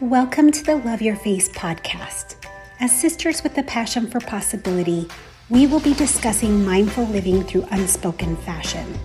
Welcome 0.00 0.50
to 0.52 0.64
the 0.64 0.76
Love 0.76 1.02
Your 1.02 1.14
Face 1.14 1.50
podcast. 1.50 2.36
As 2.80 2.90
sisters 2.90 3.42
with 3.42 3.58
a 3.58 3.62
passion 3.62 4.06
for 4.06 4.18
possibility, 4.18 5.06
we 5.50 5.66
will 5.66 5.80
be 5.80 5.92
discussing 5.92 6.64
mindful 6.64 7.04
living 7.04 7.44
through 7.44 7.66
unspoken 7.70 8.34
fashion. 8.38 8.98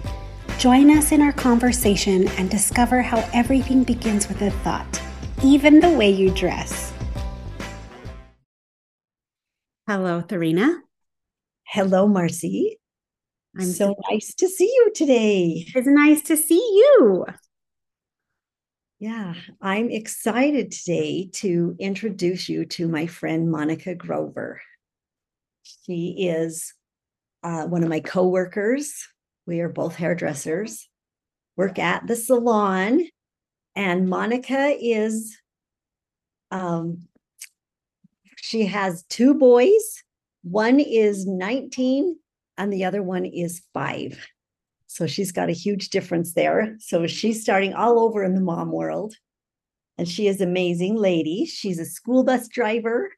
Join 0.57 0.89
us 0.97 1.11
in 1.11 1.21
our 1.21 1.33
conversation 1.33 2.29
and 2.37 2.49
discover 2.49 3.01
how 3.01 3.29
everything 3.33 3.83
begins 3.83 4.29
with 4.29 4.41
a 4.41 4.51
thought, 4.51 5.01
even 5.43 5.81
the 5.81 5.89
way 5.89 6.09
you 6.09 6.31
dress. 6.31 6.93
Hello, 9.89 10.21
Therina. 10.21 10.77
Hello, 11.65 12.07
Marcie. 12.07 12.77
I'm 13.59 13.65
so 13.65 13.95
nice 14.09 14.33
to 14.35 14.47
see 14.47 14.71
you 14.73 14.93
today. 14.95 15.65
It's 15.75 15.87
nice 15.87 16.21
to 16.21 16.37
see 16.37 16.55
you. 16.55 17.25
Yeah, 18.99 19.33
I'm 19.61 19.91
excited 19.91 20.71
today 20.71 21.29
to 21.33 21.75
introduce 21.79 22.47
you 22.47 22.65
to 22.65 22.87
my 22.87 23.07
friend 23.07 23.51
Monica 23.51 23.93
Grover. 23.93 24.61
She 25.63 26.27
is 26.29 26.73
uh, 27.43 27.65
one 27.65 27.83
of 27.83 27.89
my 27.89 27.99
coworkers. 27.99 29.05
We 29.45 29.59
are 29.59 29.69
both 29.69 29.95
hairdressers, 29.95 30.87
work 31.57 31.77
at 31.77 32.07
the 32.07 32.15
salon, 32.15 33.05
and 33.75 34.07
Monica 34.07 34.73
is 34.79 35.37
um, 36.51 37.07
she 38.37 38.67
has 38.67 39.03
two 39.09 39.33
boys. 39.33 40.03
One 40.43 40.79
is 40.79 41.25
19 41.25 42.17
and 42.57 42.71
the 42.71 42.85
other 42.85 43.03
one 43.03 43.25
is 43.25 43.61
five. 43.73 44.25
So 44.95 45.07
she's 45.07 45.33
got 45.33 45.49
a 45.49 45.51
huge 45.51 45.89
difference 45.89 46.33
there. 46.35 46.77
So 46.79 47.05
she's 47.05 47.41
starting 47.41 47.73
all 47.73 47.99
over 47.99 48.23
in 48.23 48.33
the 48.33 48.39
mom 48.39 48.71
world. 48.71 49.13
And 49.97 50.07
she 50.07 50.29
is 50.29 50.39
amazing 50.39 50.95
lady. 50.95 51.45
She's 51.45 51.79
a 51.79 51.85
school 51.85 52.23
bus 52.23 52.47
driver 52.47 53.11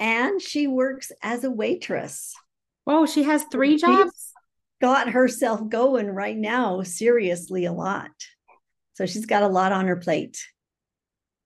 and 0.00 0.42
she 0.42 0.66
works 0.66 1.12
as 1.22 1.44
a 1.44 1.50
waitress. 1.50 2.34
Oh, 2.88 3.06
she 3.06 3.22
has 3.22 3.44
three 3.52 3.76
jobs? 3.76 4.10
She's 4.10 4.32
got 4.80 5.10
herself 5.10 5.68
going 5.68 6.08
right 6.08 6.36
now, 6.36 6.82
seriously, 6.82 7.66
a 7.66 7.72
lot. 7.72 8.10
So 8.94 9.06
she's 9.06 9.26
got 9.26 9.44
a 9.44 9.48
lot 9.48 9.70
on 9.70 9.86
her 9.86 9.96
plate. 9.96 10.44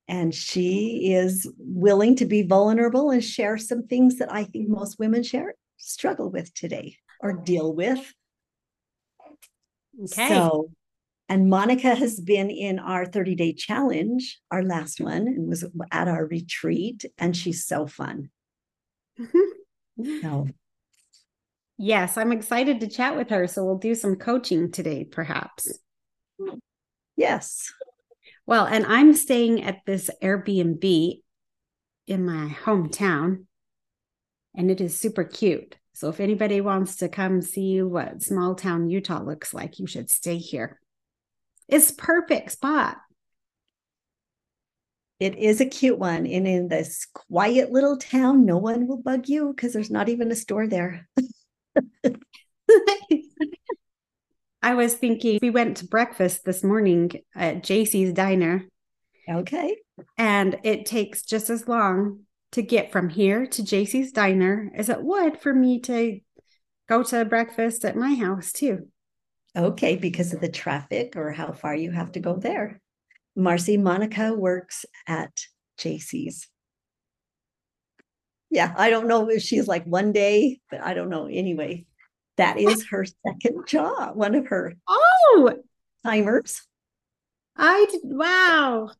And 0.08 0.34
she 0.34 1.12
is 1.12 1.46
willing 1.58 2.16
to 2.16 2.24
be 2.24 2.44
vulnerable 2.44 3.10
and 3.10 3.22
share 3.22 3.58
some 3.58 3.82
things 3.82 4.16
that 4.20 4.32
I 4.32 4.44
think 4.44 4.70
most 4.70 4.98
women 4.98 5.22
share 5.22 5.54
struggle 5.76 6.30
with 6.30 6.54
today 6.54 6.96
or 7.20 7.34
deal 7.34 7.74
with. 7.74 8.14
Okay. 10.04 10.28
So, 10.28 10.70
and 11.28 11.48
Monica 11.48 11.94
has 11.94 12.18
been 12.20 12.50
in 12.50 12.78
our 12.78 13.06
30 13.06 13.34
day 13.34 13.52
challenge, 13.52 14.40
our 14.50 14.62
last 14.62 14.98
mm-hmm. 14.98 15.04
one, 15.04 15.28
and 15.28 15.48
was 15.48 15.64
at 15.92 16.08
our 16.08 16.26
retreat, 16.26 17.04
and 17.18 17.36
she's 17.36 17.66
so 17.66 17.86
fun. 17.86 18.30
Mm-hmm. 19.18 20.20
so, 20.22 20.48
yes, 21.78 22.16
I'm 22.16 22.32
excited 22.32 22.80
to 22.80 22.88
chat 22.88 23.16
with 23.16 23.30
her. 23.30 23.46
So, 23.46 23.64
we'll 23.64 23.78
do 23.78 23.94
some 23.94 24.16
coaching 24.16 24.70
today, 24.70 25.04
perhaps. 25.04 25.78
Yes. 27.16 27.72
Well, 28.46 28.64
and 28.64 28.86
I'm 28.86 29.12
staying 29.12 29.62
at 29.62 29.80
this 29.86 30.10
Airbnb 30.22 31.20
in 32.06 32.24
my 32.24 32.56
hometown, 32.64 33.44
and 34.56 34.70
it 34.70 34.80
is 34.80 34.98
super 34.98 35.24
cute. 35.24 35.76
So 35.92 36.08
if 36.08 36.20
anybody 36.20 36.60
wants 36.60 36.96
to 36.96 37.08
come 37.08 37.42
see 37.42 37.82
what 37.82 38.22
small 38.22 38.54
town 38.54 38.88
Utah 38.88 39.22
looks 39.22 39.52
like, 39.52 39.78
you 39.78 39.86
should 39.86 40.08
stay 40.08 40.38
here. 40.38 40.80
It's 41.68 41.90
perfect 41.90 42.52
spot. 42.52 42.96
It 45.18 45.36
is 45.36 45.60
a 45.60 45.66
cute 45.66 45.98
one. 45.98 46.26
And 46.26 46.48
in 46.48 46.68
this 46.68 47.06
quiet 47.12 47.70
little 47.70 47.98
town, 47.98 48.46
no 48.46 48.56
one 48.56 48.86
will 48.86 49.02
bug 49.02 49.28
you 49.28 49.52
because 49.54 49.74
there's 49.74 49.90
not 49.90 50.08
even 50.08 50.30
a 50.32 50.36
store 50.36 50.66
there. 50.66 51.06
I 54.62 54.74
was 54.74 54.94
thinking 54.94 55.38
we 55.42 55.50
went 55.50 55.78
to 55.78 55.86
breakfast 55.86 56.44
this 56.44 56.64
morning 56.64 57.12
at 57.34 57.62
JC's 57.62 58.12
diner. 58.12 58.64
Okay. 59.28 59.76
And 60.16 60.58
it 60.64 60.86
takes 60.86 61.22
just 61.22 61.50
as 61.50 61.68
long 61.68 62.20
to 62.52 62.62
get 62.62 62.92
from 62.92 63.08
here 63.08 63.46
to 63.46 63.62
JC's 63.62 64.12
diner 64.12 64.70
as 64.74 64.88
it 64.88 65.02
would 65.02 65.38
for 65.38 65.54
me 65.54 65.80
to 65.80 66.20
go 66.88 67.02
to 67.04 67.24
breakfast 67.24 67.84
at 67.84 67.96
my 67.96 68.14
house 68.14 68.52
too. 68.52 68.88
Okay, 69.56 69.96
because 69.96 70.32
of 70.32 70.40
the 70.40 70.48
traffic 70.48 71.14
or 71.16 71.32
how 71.32 71.52
far 71.52 71.74
you 71.74 71.90
have 71.90 72.12
to 72.12 72.20
go 72.20 72.36
there. 72.36 72.80
Marcie 73.36 73.76
Monica 73.76 74.34
works 74.34 74.84
at 75.06 75.32
JC's. 75.78 76.48
Yeah, 78.50 78.74
I 78.76 78.90
don't 78.90 79.06
know 79.06 79.28
if 79.30 79.42
she's 79.42 79.68
like 79.68 79.84
one 79.84 80.12
day, 80.12 80.60
but 80.70 80.80
I 80.82 80.94
don't 80.94 81.08
know. 81.08 81.26
Anyway, 81.26 81.86
that 82.36 82.58
is 82.58 82.86
her 82.90 83.04
second 83.04 83.66
job, 83.66 84.16
one 84.16 84.34
of 84.34 84.48
her 84.48 84.74
oh 84.88 85.54
timers. 86.04 86.62
I 87.56 87.86
did, 87.90 88.00
wow. 88.04 88.90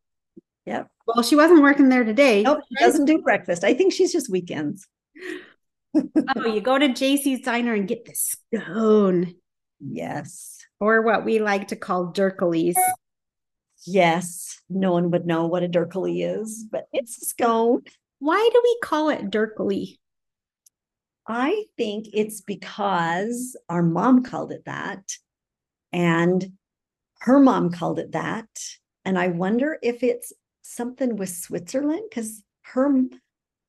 Yep. 0.66 0.88
Well, 1.06 1.22
she 1.22 1.36
wasn't 1.36 1.62
working 1.62 1.88
there 1.88 2.04
today. 2.04 2.42
Nope, 2.42 2.60
she 2.68 2.84
doesn't 2.84 3.06
do 3.06 3.22
breakfast. 3.22 3.64
I 3.64 3.74
think 3.74 3.92
she's 3.92 4.12
just 4.12 4.30
weekends. 4.30 4.86
oh, 5.96 6.46
you 6.46 6.60
go 6.60 6.78
to 6.78 6.88
JC's 6.88 7.40
diner 7.40 7.74
and 7.74 7.88
get 7.88 8.04
the 8.04 8.14
scone. 8.14 9.34
Yes. 9.80 10.58
Or 10.78 11.02
what 11.02 11.24
we 11.24 11.38
like 11.38 11.68
to 11.68 11.76
call 11.76 12.12
Durkleys. 12.12 12.76
Yes. 13.86 14.60
No 14.68 14.92
one 14.92 15.10
would 15.10 15.26
know 15.26 15.46
what 15.46 15.62
a 15.62 15.68
Durkley 15.68 16.24
is, 16.24 16.66
but 16.70 16.84
it's 16.92 17.20
a 17.22 17.24
scone. 17.24 17.82
Why 18.18 18.50
do 18.52 18.60
we 18.62 18.78
call 18.82 19.08
it 19.08 19.30
Durkley? 19.30 19.98
I 21.26 21.64
think 21.76 22.06
it's 22.12 22.40
because 22.40 23.56
our 23.68 23.82
mom 23.82 24.22
called 24.22 24.52
it 24.52 24.64
that. 24.66 25.02
And 25.92 26.52
her 27.20 27.40
mom 27.40 27.70
called 27.70 27.98
it 27.98 28.12
that. 28.12 28.48
And 29.04 29.18
I 29.18 29.28
wonder 29.28 29.78
if 29.82 30.02
it's 30.02 30.32
something 30.70 31.16
with 31.16 31.28
Switzerland 31.28 32.02
because 32.08 32.42
her 32.62 32.90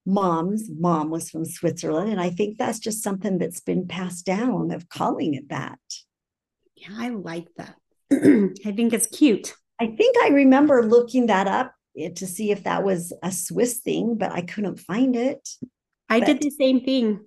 mom's 0.05 0.69
mom 0.69 1.09
was 1.09 1.29
from 1.29 1.45
Switzerland. 1.45 2.11
And 2.11 2.21
I 2.21 2.29
think 2.29 2.57
that's 2.57 2.79
just 2.79 3.03
something 3.03 3.37
that's 3.37 3.59
been 3.59 3.87
passed 3.87 4.25
down 4.25 4.71
of 4.71 4.89
calling 4.89 5.33
it 5.33 5.49
that. 5.49 5.79
Yeah, 6.75 6.95
I 6.97 7.09
like 7.09 7.47
that. 7.57 7.75
I 8.11 8.71
think 8.71 8.93
it's 8.93 9.07
cute. 9.07 9.53
I 9.79 9.87
think 9.87 10.15
I 10.23 10.29
remember 10.29 10.83
looking 10.83 11.27
that 11.27 11.47
up 11.47 11.73
eh, 11.97 12.09
to 12.15 12.27
see 12.27 12.51
if 12.51 12.63
that 12.63 12.83
was 12.83 13.13
a 13.23 13.31
Swiss 13.31 13.79
thing, 13.79 14.15
but 14.15 14.31
I 14.31 14.41
couldn't 14.41 14.79
find 14.79 15.15
it. 15.15 15.47
I 16.09 16.19
but 16.19 16.25
did 16.25 16.41
the 16.41 16.51
same 16.51 16.81
thing. 16.81 17.19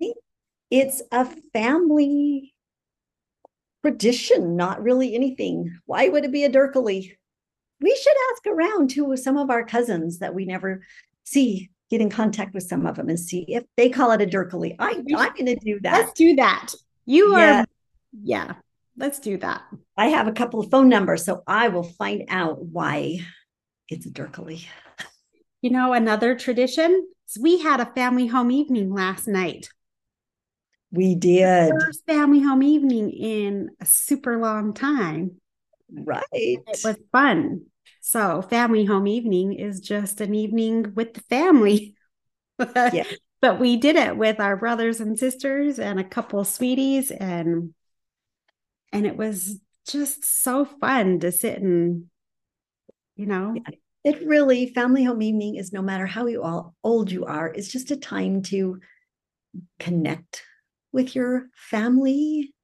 It's 0.69 1.01
a 1.11 1.25
family 1.53 2.53
tradition, 3.83 4.55
not 4.55 4.81
really 4.81 5.15
anything. 5.15 5.79
Why 5.85 6.09
would 6.09 6.25
it 6.25 6.31
be 6.31 6.43
a 6.43 6.49
Durkley? 6.49 7.13
We 7.81 7.95
should 7.95 8.15
ask 8.31 8.47
around 8.47 8.89
to 8.91 9.15
some 9.17 9.37
of 9.37 9.49
our 9.49 9.65
cousins 9.65 10.19
that 10.19 10.33
we 10.33 10.45
never 10.45 10.83
see 11.23 11.69
get 11.89 12.01
in 12.01 12.09
contact 12.09 12.53
with 12.53 12.63
some 12.63 12.85
of 12.85 12.95
them 12.95 13.09
and 13.09 13.19
see 13.19 13.45
if 13.47 13.63
they 13.77 13.89
call 13.89 14.11
it 14.11 14.21
a 14.21 14.25
Durkley. 14.25 14.75
I, 14.79 14.91
I'm 14.91 15.05
going 15.05 15.45
to 15.45 15.55
do 15.55 15.79
that. 15.81 15.93
Let's 15.93 16.13
do 16.13 16.35
that. 16.35 16.71
You 17.05 17.37
yeah. 17.37 17.61
are, 17.61 17.65
yeah, 18.23 18.53
let's 18.97 19.19
do 19.19 19.37
that. 19.37 19.61
I 19.95 20.07
have 20.07 20.27
a 20.27 20.31
couple 20.31 20.59
of 20.59 20.71
phone 20.71 20.89
numbers, 20.89 21.23
so 21.23 21.43
I 21.45 21.67
will 21.67 21.83
find 21.83 22.23
out 22.29 22.63
why 22.63 23.19
it's 23.89 24.05
a 24.05 24.09
Durkley. 24.09 24.65
You 25.61 25.71
know, 25.71 25.93
another 25.93 26.35
tradition 26.35 27.07
is 27.29 27.41
we 27.41 27.59
had 27.59 27.79
a 27.79 27.85
family 27.85 28.27
home 28.27 28.51
evening 28.51 28.93
last 28.93 29.27
night. 29.27 29.69
We 30.91 31.15
did. 31.15 31.71
First 31.71 32.05
family 32.05 32.41
home 32.41 32.63
evening 32.63 33.09
in 33.09 33.69
a 33.79 33.85
super 33.85 34.37
long 34.37 34.73
time. 34.73 35.41
Right. 35.91 36.23
It 36.31 36.81
was 36.83 36.97
fun. 37.11 37.65
So, 38.01 38.41
family 38.41 38.85
home 38.85 39.07
evening 39.07 39.53
is 39.53 39.79
just 39.79 40.21
an 40.21 40.35
evening 40.35 40.93
with 40.95 41.13
the 41.13 41.21
family. 41.21 41.95
yeah. 42.75 43.05
But 43.41 43.59
we 43.59 43.77
did 43.77 43.95
it 43.95 44.17
with 44.17 44.39
our 44.39 44.55
brothers 44.57 44.99
and 44.99 45.17
sisters 45.19 45.79
and 45.79 45.99
a 45.99 46.03
couple 46.03 46.43
sweeties 46.43 47.11
and 47.11 47.73
and 48.91 49.05
it 49.05 49.17
was 49.17 49.59
just 49.87 50.23
so 50.23 50.65
fun 50.65 51.19
to 51.19 51.31
sit 51.31 51.61
and 51.61 52.05
you 53.15 53.25
know 53.25 53.55
it 54.03 54.25
really 54.25 54.67
family 54.67 55.03
home 55.03 55.21
evening 55.21 55.55
is 55.55 55.73
no 55.73 55.81
matter 55.81 56.07
how 56.07 56.25
you 56.25 56.41
all 56.41 56.73
old 56.83 57.11
you 57.11 57.25
are 57.25 57.47
it's 57.53 57.67
just 57.67 57.91
a 57.91 57.97
time 57.97 58.41
to 58.41 58.79
connect 59.79 60.41
with 60.91 61.13
your 61.15 61.47
family 61.55 62.54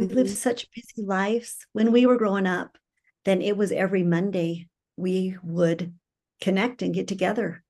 we 0.00 0.06
mm-hmm. 0.06 0.16
lived 0.16 0.30
such 0.30 0.66
busy 0.72 1.06
lives. 1.06 1.66
When 1.74 1.92
we 1.92 2.06
were 2.06 2.16
growing 2.16 2.46
up, 2.46 2.78
then 3.26 3.42
it 3.42 3.54
was 3.56 3.70
every 3.70 4.02
Monday 4.02 4.68
we 4.96 5.36
would 5.42 5.92
connect 6.40 6.80
and 6.80 6.94
get 6.94 7.06
together. 7.06 7.62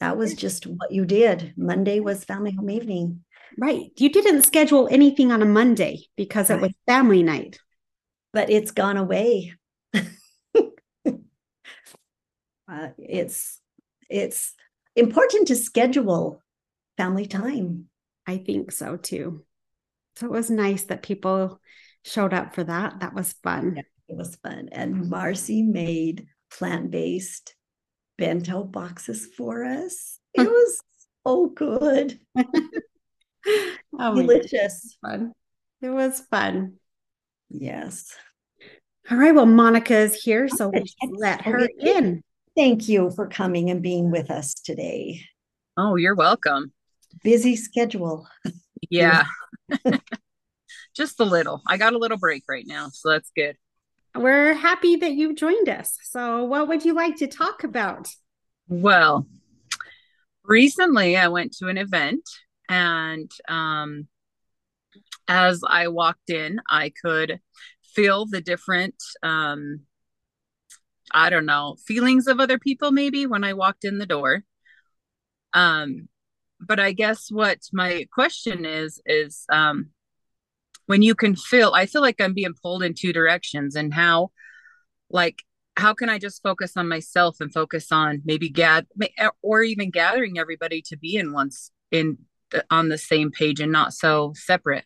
That 0.00 0.18
was 0.18 0.34
just 0.34 0.66
what 0.66 0.92
you 0.92 1.06
did. 1.06 1.54
Monday 1.56 2.00
was 2.00 2.24
family 2.24 2.52
home 2.52 2.68
evening. 2.68 3.24
Right. 3.56 3.90
You 3.96 4.10
didn't 4.10 4.42
schedule 4.42 4.88
anything 4.90 5.32
on 5.32 5.40
a 5.40 5.46
Monday 5.46 6.04
because 6.16 6.50
right. 6.50 6.58
it 6.58 6.62
was 6.62 6.72
family 6.86 7.22
night. 7.22 7.58
But 8.34 8.50
it's 8.50 8.72
gone 8.72 8.98
away. 8.98 9.54
uh, 9.94 10.02
it's 12.98 13.58
it's 14.08 14.52
important 14.94 15.48
to 15.48 15.56
schedule 15.56 16.42
family 16.98 17.26
time. 17.26 17.86
I 18.26 18.36
think 18.36 18.70
so 18.70 18.96
too. 18.96 19.44
So 20.20 20.26
it 20.26 20.32
was 20.32 20.50
nice 20.50 20.84
that 20.84 21.02
people 21.02 21.60
showed 22.04 22.34
up 22.34 22.54
for 22.54 22.62
that. 22.62 23.00
That 23.00 23.14
was 23.14 23.32
fun. 23.42 23.74
Yeah, 23.76 23.82
it 24.08 24.16
was 24.18 24.36
fun. 24.36 24.68
And 24.70 25.08
Marcy 25.08 25.62
made 25.62 26.26
plant 26.52 26.90
based 26.90 27.54
bento 28.18 28.64
boxes 28.64 29.26
for 29.34 29.64
us. 29.64 30.18
It 30.34 30.42
was 30.46 30.80
so 31.26 31.46
good. 31.46 32.20
oh 33.98 34.14
Delicious. 34.14 34.98
Fun. 35.00 35.32
It 35.80 35.88
was 35.88 36.20
fun. 36.30 36.74
Yes. 37.48 38.14
All 39.10 39.16
right. 39.16 39.34
Well, 39.34 39.46
Monica 39.46 39.96
is 39.96 40.22
here, 40.22 40.48
so 40.48 40.68
we 40.68 40.84
let 41.16 41.40
her 41.46 41.66
in. 41.78 42.22
Thank 42.54 42.90
you 42.90 43.10
for 43.10 43.26
coming 43.26 43.70
and 43.70 43.82
being 43.82 44.10
with 44.10 44.30
us 44.30 44.52
today. 44.52 45.22
Oh, 45.78 45.96
you're 45.96 46.14
welcome. 46.14 46.72
Busy 47.24 47.56
schedule. 47.56 48.28
Yeah. 48.88 49.24
Just 50.96 51.20
a 51.20 51.24
little. 51.24 51.62
I 51.66 51.76
got 51.76 51.92
a 51.92 51.98
little 51.98 52.18
break 52.18 52.44
right 52.48 52.64
now, 52.66 52.88
so 52.92 53.10
that's 53.10 53.30
good. 53.34 53.56
We're 54.14 54.54
happy 54.54 54.96
that 54.96 55.12
you 55.12 55.34
joined 55.34 55.68
us. 55.68 55.96
So, 56.02 56.44
what 56.44 56.68
would 56.68 56.84
you 56.84 56.94
like 56.94 57.16
to 57.16 57.28
talk 57.28 57.62
about? 57.62 58.08
Well, 58.68 59.26
recently 60.44 61.16
I 61.16 61.28
went 61.28 61.52
to 61.58 61.68
an 61.68 61.78
event, 61.78 62.28
and 62.68 63.30
um, 63.48 64.08
as 65.28 65.62
I 65.66 65.88
walked 65.88 66.30
in, 66.30 66.60
I 66.68 66.92
could 67.02 67.40
feel 67.94 68.26
the 68.26 68.40
different, 68.40 68.96
um, 69.22 69.80
I 71.12 71.30
don't 71.30 71.46
know, 71.46 71.76
feelings 71.86 72.26
of 72.26 72.40
other 72.40 72.58
people 72.58 72.90
maybe 72.90 73.26
when 73.26 73.44
I 73.44 73.54
walked 73.54 73.84
in 73.84 73.98
the 73.98 74.06
door. 74.06 74.42
Um, 75.52 76.08
but 76.60 76.78
I 76.80 76.92
guess 76.92 77.30
what 77.30 77.58
my 77.72 78.06
question 78.12 78.64
is 78.64 79.00
is 79.06 79.44
um, 79.50 79.90
when 80.86 81.02
you 81.02 81.14
can 81.14 81.36
feel, 81.36 81.72
I 81.74 81.86
feel 81.86 82.02
like 82.02 82.20
I'm 82.20 82.34
being 82.34 82.54
pulled 82.62 82.82
in 82.82 82.94
two 82.94 83.12
directions, 83.12 83.74
and 83.76 83.92
how, 83.94 84.30
like, 85.08 85.42
how 85.76 85.94
can 85.94 86.08
I 86.08 86.18
just 86.18 86.42
focus 86.42 86.76
on 86.76 86.88
myself 86.88 87.36
and 87.40 87.52
focus 87.52 87.90
on 87.90 88.22
maybe 88.24 88.48
gad 88.48 88.86
or 89.42 89.62
even 89.62 89.90
gathering 89.90 90.38
everybody 90.38 90.82
to 90.82 90.96
be 90.96 91.16
in 91.16 91.32
once 91.32 91.70
in 91.90 92.18
on 92.70 92.88
the 92.88 92.98
same 92.98 93.30
page 93.30 93.60
and 93.60 93.72
not 93.72 93.94
so 93.94 94.32
separate. 94.34 94.84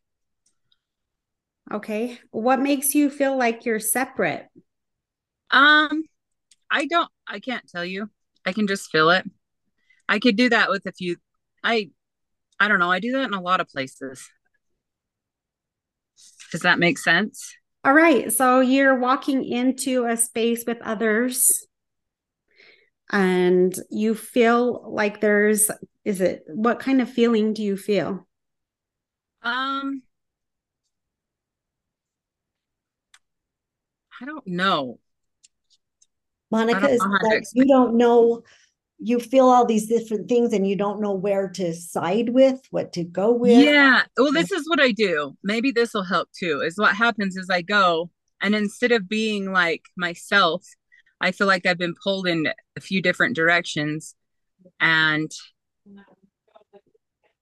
Okay. 1.72 2.18
What 2.30 2.60
makes 2.60 2.94
you 2.94 3.10
feel 3.10 3.36
like 3.36 3.64
you're 3.64 3.80
separate? 3.80 4.48
Um, 5.50 6.04
I 6.70 6.86
don't 6.86 7.08
I 7.26 7.40
can't 7.40 7.66
tell 7.68 7.84
you. 7.84 8.10
I 8.44 8.52
can 8.52 8.66
just 8.66 8.90
feel 8.90 9.10
it. 9.10 9.24
I 10.08 10.18
could 10.18 10.36
do 10.36 10.50
that 10.50 10.68
with 10.68 10.84
a 10.86 10.92
few 10.92 11.16
I 11.64 11.90
I 12.60 12.68
don't 12.68 12.78
know. 12.78 12.92
I 12.92 13.00
do 13.00 13.12
that 13.12 13.24
in 13.24 13.34
a 13.34 13.40
lot 13.40 13.60
of 13.60 13.68
places. 13.68 14.28
Does 16.52 16.60
that 16.60 16.78
make 16.78 16.98
sense? 16.98 17.52
All 17.84 17.92
right. 17.92 18.32
So 18.32 18.60
you're 18.60 18.98
walking 18.98 19.44
into 19.44 20.04
a 20.04 20.16
space 20.16 20.64
with 20.66 20.80
others 20.82 21.66
and 23.10 23.74
you 23.90 24.14
feel 24.14 24.90
like 24.92 25.20
there's 25.20 25.70
is 26.04 26.20
it 26.20 26.44
what 26.46 26.78
kind 26.78 27.00
of 27.00 27.10
feeling 27.10 27.52
do 27.52 27.62
you 27.62 27.76
feel? 27.76 28.26
Um 29.42 30.02
I 34.20 34.24
don't 34.26 34.46
know. 34.46 35.00
Monica 36.50 36.88
is 36.88 37.04
like 37.22 37.42
you 37.52 37.66
don't 37.66 37.96
know 37.96 38.42
you 39.04 39.20
feel 39.20 39.50
all 39.50 39.66
these 39.66 39.86
different 39.86 40.30
things 40.30 40.54
and 40.54 40.66
you 40.66 40.74
don't 40.74 40.98
know 40.98 41.12
where 41.12 41.46
to 41.46 41.74
side 41.74 42.30
with, 42.30 42.62
what 42.70 42.90
to 42.94 43.04
go 43.04 43.30
with. 43.30 43.58
Yeah. 43.58 44.02
Well, 44.16 44.32
this 44.32 44.50
is 44.50 44.66
what 44.66 44.80
I 44.80 44.92
do. 44.92 45.36
Maybe 45.44 45.70
this 45.70 45.92
will 45.92 46.04
help 46.04 46.30
too. 46.32 46.62
Is 46.62 46.78
what 46.78 46.96
happens 46.96 47.36
is 47.36 47.50
I 47.50 47.60
go 47.60 48.10
and 48.40 48.54
instead 48.54 48.92
of 48.92 49.06
being 49.06 49.52
like 49.52 49.82
myself, 49.94 50.66
I 51.20 51.32
feel 51.32 51.46
like 51.46 51.66
I've 51.66 51.76
been 51.76 51.94
pulled 52.02 52.26
in 52.26 52.48
a 52.76 52.80
few 52.80 53.02
different 53.02 53.36
directions 53.36 54.14
and 54.80 55.30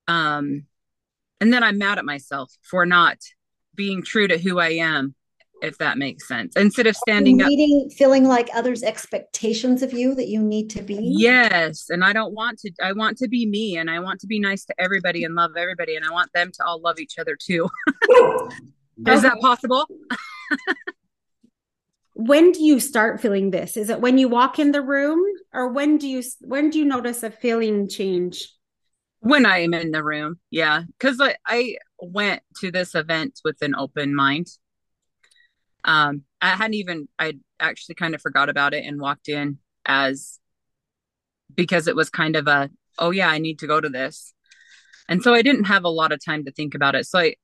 um 0.09 0.67
and 1.41 1.53
then 1.53 1.63
I'm 1.63 1.79
mad 1.79 1.99
at 1.99 2.05
myself 2.05 2.53
for 2.69 2.85
not 2.85 3.19
being 3.77 4.03
true 4.03 4.27
to 4.27 4.37
who 4.37 4.59
I 4.59 4.71
am 4.71 5.15
if 5.63 5.79
that 5.79 5.97
makes 5.97 6.27
sense. 6.27 6.55
Instead 6.57 6.89
of 6.89 6.97
standing 6.97 7.37
Meeting, 7.39 7.87
up, 7.87 7.97
feeling 7.97 8.25
like 8.25 8.51
others' 8.53 8.83
expectations 8.83 9.83
of 9.83 9.93
you 9.93 10.15
that 10.17 10.29
you 10.29 10.43
need 10.43 10.69
to 10.71 10.83
be. 10.83 10.99
Yes, 11.01 11.89
and 11.89 12.05
I 12.05 12.13
don't 12.13 12.35
want 12.35 12.59
to. 12.61 12.73
I 12.83 12.93
want 12.93 13.17
to 13.19 13.29
be 13.29 13.47
me, 13.47 13.77
and 13.77 13.89
I 13.89 14.01
want 14.01 14.21
to 14.21 14.27
be 14.27 14.41
nice 14.41 14.65
to 14.67 14.75
everybody 14.79 15.25
and 15.25 15.35
love 15.35 15.53
everybody, 15.57 15.95
and 15.97 16.05
I 16.05 16.11
want 16.11 16.33
them 16.35 16.51
to 16.53 16.65
all 16.65 16.81
love 16.81 16.99
each 16.99 17.19
other 17.19 17.37
too. 17.41 17.69
Is 19.07 19.23
that 19.23 19.39
possible? 19.41 19.87
when 22.15 22.53
do 22.53 22.63
you 22.63 22.79
start 22.79 23.21
feeling 23.21 23.51
this? 23.51 23.77
Is 23.77 23.89
it 23.89 24.01
when 24.01 24.19
you 24.19 24.29
walk 24.29 24.59
in 24.59 24.73
the 24.73 24.83
room, 24.83 25.21
or 25.53 25.69
when 25.69 25.97
do 25.97 26.09
you 26.09 26.23
when 26.41 26.71
do 26.71 26.79
you 26.79 26.85
notice 26.85 27.23
a 27.23 27.31
feeling 27.31 27.89
change? 27.89 28.49
When 29.21 29.47
I 29.47 29.59
am 29.59 29.73
in 29.73 29.93
the 29.93 30.03
room, 30.03 30.41
yeah, 30.51 30.83
because 30.99 31.21
I, 31.21 31.37
I 31.47 31.77
went 32.01 32.43
to 32.61 32.73
this 32.73 32.97
event 32.97 33.39
with 33.45 33.63
an 33.63 33.77
open 33.77 34.17
mind 34.17 34.49
um 35.85 36.23
i 36.41 36.49
hadn't 36.49 36.75
even 36.75 37.09
i 37.19 37.35
actually 37.61 37.95
kind 37.95 38.15
of 38.15 38.21
forgot 38.21 38.49
about 38.49 38.75
it 38.75 38.85
and 38.85 39.01
walked 39.01 39.29
in 39.29 39.59
as 39.85 40.39
because 41.55 41.87
it 41.89 41.97
was 41.97 42.11
kind 42.11 42.37
of 42.37 42.47
a 42.47 42.71
oh 42.99 43.11
yeah 43.11 43.29
i 43.29 43.39
need 43.39 43.59
to 43.59 43.67
go 43.67 43.81
to 43.81 43.89
this. 43.89 44.35
And 45.09 45.23
so 45.23 45.35
i 45.35 45.43
didn't 45.43 45.65
have 45.65 45.85
a 45.85 45.89
lot 45.89 46.13
of 46.13 46.25
time 46.25 46.45
to 46.45 46.53
think 46.53 46.75
about 46.75 46.95
it. 46.95 47.07
So 47.07 47.19
i 47.19 47.35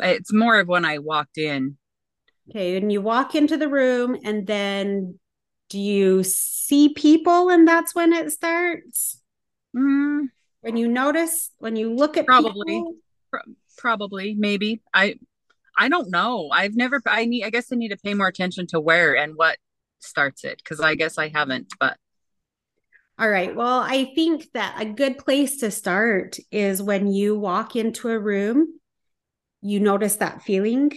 it's 0.00 0.32
more 0.32 0.58
of 0.60 0.68
when 0.68 0.84
i 0.84 0.98
walked 0.98 1.38
in. 1.38 1.76
Okay 2.50 2.76
and 2.76 2.90
you 2.90 3.00
walk 3.00 3.34
into 3.34 3.56
the 3.56 3.68
room 3.68 4.16
and 4.24 4.46
then 4.46 5.18
do 5.68 5.78
you 5.78 6.22
see 6.24 6.88
people 6.88 7.50
and 7.50 7.68
that's 7.68 7.94
when 7.94 8.12
it 8.12 8.32
starts? 8.32 9.22
Mm. 9.76 10.28
when 10.62 10.76
you 10.78 10.88
notice 10.88 11.50
when 11.58 11.76
you 11.76 11.94
look 11.94 12.16
at 12.16 12.26
probably. 12.26 12.82
Pro- 13.30 13.42
probably 13.76 14.34
maybe. 14.34 14.82
I 14.92 15.16
I 15.78 15.88
don't 15.88 16.10
know. 16.10 16.50
I've 16.52 16.74
never. 16.74 17.00
I 17.06 17.24
need. 17.24 17.44
I 17.44 17.50
guess 17.50 17.72
I 17.72 17.76
need 17.76 17.90
to 17.90 17.96
pay 17.96 18.14
more 18.14 18.26
attention 18.26 18.66
to 18.68 18.80
where 18.80 19.16
and 19.16 19.34
what 19.36 19.56
starts 20.00 20.44
it 20.44 20.58
because 20.58 20.80
I 20.80 20.96
guess 20.96 21.18
I 21.18 21.28
haven't. 21.28 21.72
But 21.78 21.96
all 23.18 23.28
right. 23.28 23.54
Well, 23.54 23.80
I 23.80 24.12
think 24.14 24.50
that 24.54 24.80
a 24.80 24.84
good 24.84 25.18
place 25.18 25.58
to 25.58 25.70
start 25.70 26.36
is 26.50 26.82
when 26.82 27.06
you 27.06 27.38
walk 27.38 27.76
into 27.76 28.08
a 28.08 28.18
room, 28.18 28.80
you 29.60 29.80
notice 29.80 30.16
that 30.16 30.42
feeling. 30.42 30.92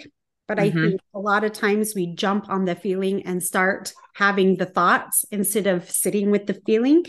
But 0.47 0.59
I 0.59 0.69
mm-hmm. 0.69 0.89
think 0.89 1.01
a 1.13 1.19
lot 1.19 1.43
of 1.43 1.53
times 1.53 1.93
we 1.95 2.13
jump 2.13 2.50
on 2.50 2.65
the 2.65 2.75
feeling 2.75 3.25
and 3.25 3.41
start 3.41 3.93
having 4.15 4.57
the 4.57 4.65
thoughts 4.65 5.25
instead 5.31 5.65
of 5.65 5.89
sitting 5.89 6.29
with 6.29 6.47
the 6.47 6.59
feeling. 6.65 7.05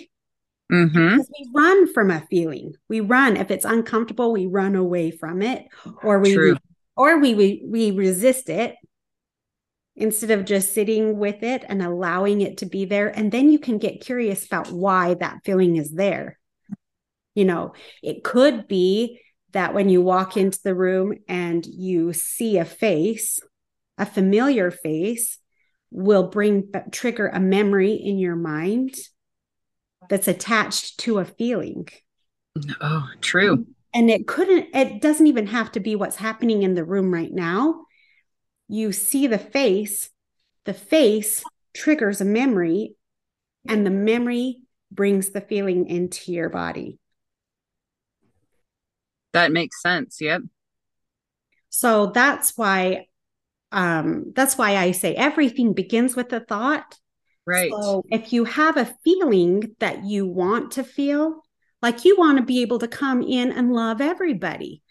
Mm-hmm. 0.70 1.16
Because 1.16 1.30
we 1.38 1.50
run 1.54 1.92
from 1.92 2.10
a 2.10 2.24
feeling. 2.30 2.74
We 2.88 3.00
run. 3.00 3.36
If 3.36 3.50
it's 3.50 3.64
uncomfortable, 3.64 4.32
we 4.32 4.46
run 4.46 4.76
away 4.76 5.10
from 5.10 5.42
it 5.42 5.66
or 6.02 6.20
we 6.20 6.34
True 6.34 6.56
or 6.96 7.18
we, 7.18 7.34
we 7.34 7.62
we 7.66 7.90
resist 7.90 8.48
it 8.48 8.76
instead 9.96 10.30
of 10.30 10.44
just 10.44 10.72
sitting 10.72 11.18
with 11.18 11.42
it 11.42 11.64
and 11.68 11.82
allowing 11.82 12.40
it 12.40 12.58
to 12.58 12.66
be 12.66 12.84
there. 12.84 13.08
And 13.08 13.30
then 13.30 13.50
you 13.50 13.58
can 13.58 13.78
get 13.78 14.00
curious 14.00 14.46
about 14.46 14.70
why 14.70 15.14
that 15.14 15.40
feeling 15.44 15.76
is 15.76 15.92
there. 15.92 16.38
You 17.34 17.44
know 17.44 17.74
it 18.02 18.24
could 18.24 18.68
be 18.68 19.20
that 19.52 19.74
when 19.74 19.88
you 19.88 20.02
walk 20.02 20.36
into 20.36 20.58
the 20.62 20.74
room 20.74 21.14
and 21.28 21.64
you 21.66 22.12
see 22.12 22.58
a 22.58 22.64
face 22.64 23.38
a 23.98 24.06
familiar 24.06 24.70
face 24.70 25.38
will 25.90 26.28
bring 26.28 26.72
trigger 26.90 27.28
a 27.28 27.38
memory 27.38 27.92
in 27.92 28.18
your 28.18 28.36
mind 28.36 28.94
that's 30.08 30.28
attached 30.28 30.98
to 30.98 31.18
a 31.18 31.24
feeling. 31.24 31.88
Oh 32.80 33.08
true 33.20 33.66
and 33.94 34.10
it 34.10 34.26
couldn't 34.26 34.74
it 34.74 35.00
doesn't 35.00 35.26
even 35.26 35.46
have 35.48 35.72
to 35.72 35.80
be 35.80 35.96
what's 35.96 36.16
happening 36.16 36.62
in 36.62 36.74
the 36.74 36.84
room 36.84 37.12
right 37.12 37.32
now. 37.32 37.86
You 38.68 38.92
see 38.92 39.26
the 39.26 39.38
face 39.38 40.10
the 40.64 40.74
face 40.74 41.42
triggers 41.74 42.20
a 42.20 42.24
memory 42.24 42.94
and 43.68 43.84
the 43.84 43.90
memory 43.90 44.60
brings 44.90 45.30
the 45.30 45.40
feeling 45.40 45.88
into 45.88 46.32
your 46.32 46.48
body. 46.48 46.98
That 49.32 49.52
makes 49.52 49.80
sense 49.80 50.20
yep. 50.20 50.42
So 51.70 52.06
that's 52.06 52.56
why 52.56 53.06
um 53.72 54.32
that's 54.36 54.58
why 54.58 54.76
i 54.76 54.90
say 54.90 55.14
everything 55.14 55.72
begins 55.72 56.14
with 56.14 56.32
a 56.32 56.40
thought. 56.40 56.98
Right. 57.46 57.72
So 57.72 58.04
if 58.10 58.32
you 58.32 58.44
have 58.44 58.76
a 58.76 58.94
feeling 59.02 59.74
that 59.80 60.04
you 60.04 60.26
want 60.26 60.72
to 60.72 60.84
feel 60.84 61.42
like 61.82 62.04
you 62.04 62.16
want 62.16 62.38
to 62.38 62.44
be 62.44 62.62
able 62.62 62.78
to 62.78 62.88
come 62.88 63.22
in 63.22 63.52
and 63.52 63.72
love 63.72 64.00
everybody. 64.00 64.82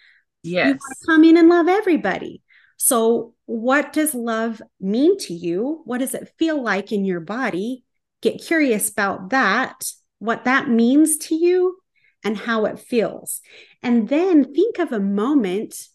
Yes. 0.44 0.78
come 1.08 1.24
in 1.24 1.38
and 1.38 1.50
love 1.50 1.68
everybody. 1.68 2.42
So, 2.78 3.34
what 3.46 3.94
does 3.94 4.14
love 4.14 4.62
mean 4.80 5.18
to 5.20 5.34
you? 5.34 5.82
What 5.86 6.00
does 6.00 6.14
it 6.14 6.34
feel 6.38 6.62
like 6.62 6.92
in 6.92 7.06
your 7.06 7.20
body? 7.20 7.84
Get 8.22 8.44
curious 8.44 8.90
about 8.90 9.30
that 9.30 9.92
what 10.22 10.46
that 10.46 10.70
means 10.70 11.18
to 11.18 11.36
you 11.36 11.78
and 12.24 12.38
how 12.38 12.66
it 12.66 12.78
feels. 12.78 13.42
And 13.82 14.08
then 14.08 14.54
think 14.54 14.78
of 14.78 14.92
a 14.92 15.00
moment 15.00 15.88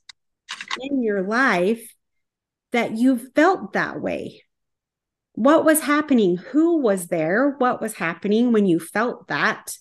in 0.81 1.00
your 1.00 1.23
life 1.23 1.95
that 2.73 2.97
you 2.97 3.19
felt 3.37 3.75
that 3.75 4.00
way. 4.00 4.43
What 5.35 5.65
was 5.65 5.81
happening? 5.81 6.38
Who 6.38 6.79
was 6.79 7.07
there? 7.07 7.55
What 7.59 7.81
was 7.81 7.95
happening 7.95 8.50
when 8.50 8.67
you 8.67 8.81
felt 8.81 9.29
that? 9.29 9.79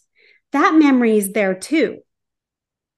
That 0.55 0.74
memory 0.74 1.17
is 1.17 1.33
there 1.33 1.53
too. 1.53 2.00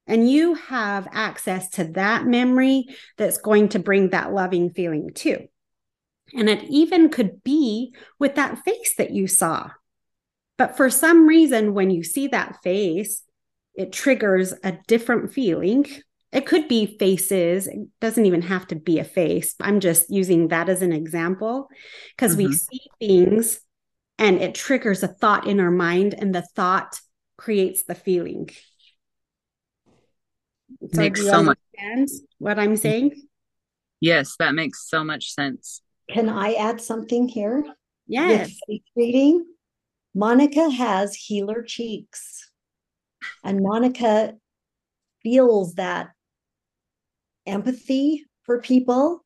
And 0.06 0.30
you 0.30 0.54
have 0.54 1.08
access 1.10 1.68
to 1.70 1.84
that 1.94 2.24
memory 2.24 2.86
that's 3.16 3.38
going 3.38 3.70
to 3.70 3.80
bring 3.80 4.10
that 4.10 4.32
loving 4.32 4.70
feeling 4.70 5.10
too. 5.12 5.48
And 6.32 6.48
it 6.48 6.62
even 6.70 7.08
could 7.08 7.42
be 7.42 7.96
with 8.20 8.36
that 8.36 8.62
face 8.64 8.94
that 8.98 9.10
you 9.10 9.26
saw. 9.26 9.70
But 10.56 10.76
for 10.76 10.88
some 10.88 11.26
reason, 11.26 11.74
when 11.74 11.90
you 11.90 12.04
see 12.04 12.28
that 12.28 12.62
face, 12.62 13.22
it 13.74 13.90
triggers 13.90 14.54
a 14.62 14.78
different 14.86 15.32
feeling. 15.32 15.84
It 16.30 16.46
could 16.46 16.68
be 16.68 16.96
faces, 16.96 17.66
it 17.66 17.88
doesn't 18.00 18.26
even 18.26 18.42
have 18.42 18.68
to 18.68 18.76
be 18.76 19.00
a 19.00 19.04
face. 19.04 19.56
I'm 19.60 19.80
just 19.80 20.10
using 20.10 20.46
that 20.48 20.68
as 20.68 20.80
an 20.82 20.92
example 20.92 21.70
because 22.16 22.36
mm-hmm. 22.36 22.50
we 22.50 22.54
see 22.54 22.80
things 23.00 23.60
and 24.16 24.40
it 24.40 24.54
triggers 24.54 25.02
a 25.02 25.08
thought 25.08 25.48
in 25.48 25.58
our 25.58 25.70
mind, 25.70 26.14
and 26.14 26.32
the 26.34 26.42
thought 26.42 27.00
creates 27.38 27.84
the 27.84 27.94
feeling. 27.94 28.50
So 30.92 31.00
makes 31.00 31.24
so 31.24 31.42
much 31.42 31.58
sense 31.78 32.20
what 32.36 32.58
I'm 32.58 32.74
mm-hmm. 32.74 32.76
saying? 32.76 33.22
Yes, 34.00 34.36
that 34.38 34.54
makes 34.54 34.88
so 34.88 35.02
much 35.02 35.32
sense. 35.32 35.80
Can 36.10 36.28
I 36.28 36.54
add 36.54 36.80
something 36.80 37.28
here? 37.28 37.64
Yes. 38.06 38.58
reading. 38.96 39.44
Monica 40.14 40.70
has 40.70 41.14
healer 41.14 41.62
cheeks. 41.62 42.50
And 43.44 43.62
Monica 43.62 44.34
feels 45.22 45.74
that 45.74 46.10
empathy 47.46 48.24
for 48.42 48.60
people. 48.60 49.24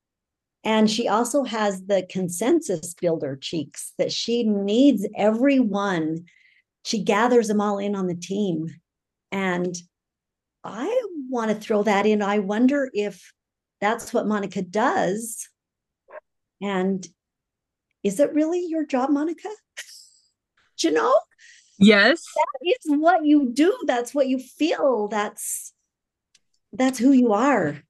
And 0.64 0.90
she 0.90 1.09
also 1.09 1.45
has 1.45 1.85
the 1.87 2.07
consensus 2.09 2.95
builder 2.95 3.37
cheeks 3.37 3.92
that 3.99 4.12
she 4.12 4.45
needs 4.45 5.07
everyone. 5.16 6.25
She 6.83 7.03
gathers 7.03 7.49
them 7.49 7.61
all 7.61 7.79
in 7.79 7.95
on 7.95 8.07
the 8.07 8.15
team. 8.15 8.69
And 9.31 9.75
I 10.65 11.03
want 11.29 11.51
to 11.51 11.57
throw 11.57 11.83
that 11.85 12.07
in. 12.07 12.23
I 12.23 12.39
wonder 12.39 12.91
if 12.93 13.33
that's 13.81 14.12
what 14.12 14.27
Monica 14.27 14.62
does. 14.62 15.49
And 16.61 17.07
is 18.03 18.21
it 18.21 18.33
really 18.33 18.67
your 18.67 18.85
job, 18.87 19.11
Monica? 19.11 19.49
Do 20.79 20.89
you 20.89 20.95
know? 20.95 21.19
Yes. 21.79 22.23
That 22.35 22.69
is 22.69 22.99
what 22.99 23.25
you 23.25 23.51
do. 23.53 23.77
That's 23.87 24.15
what 24.15 24.29
you 24.29 24.39
feel. 24.39 25.09
That's 25.09 25.73
that's 26.73 26.99
who 26.99 27.12
you 27.12 27.33
are. 27.33 27.83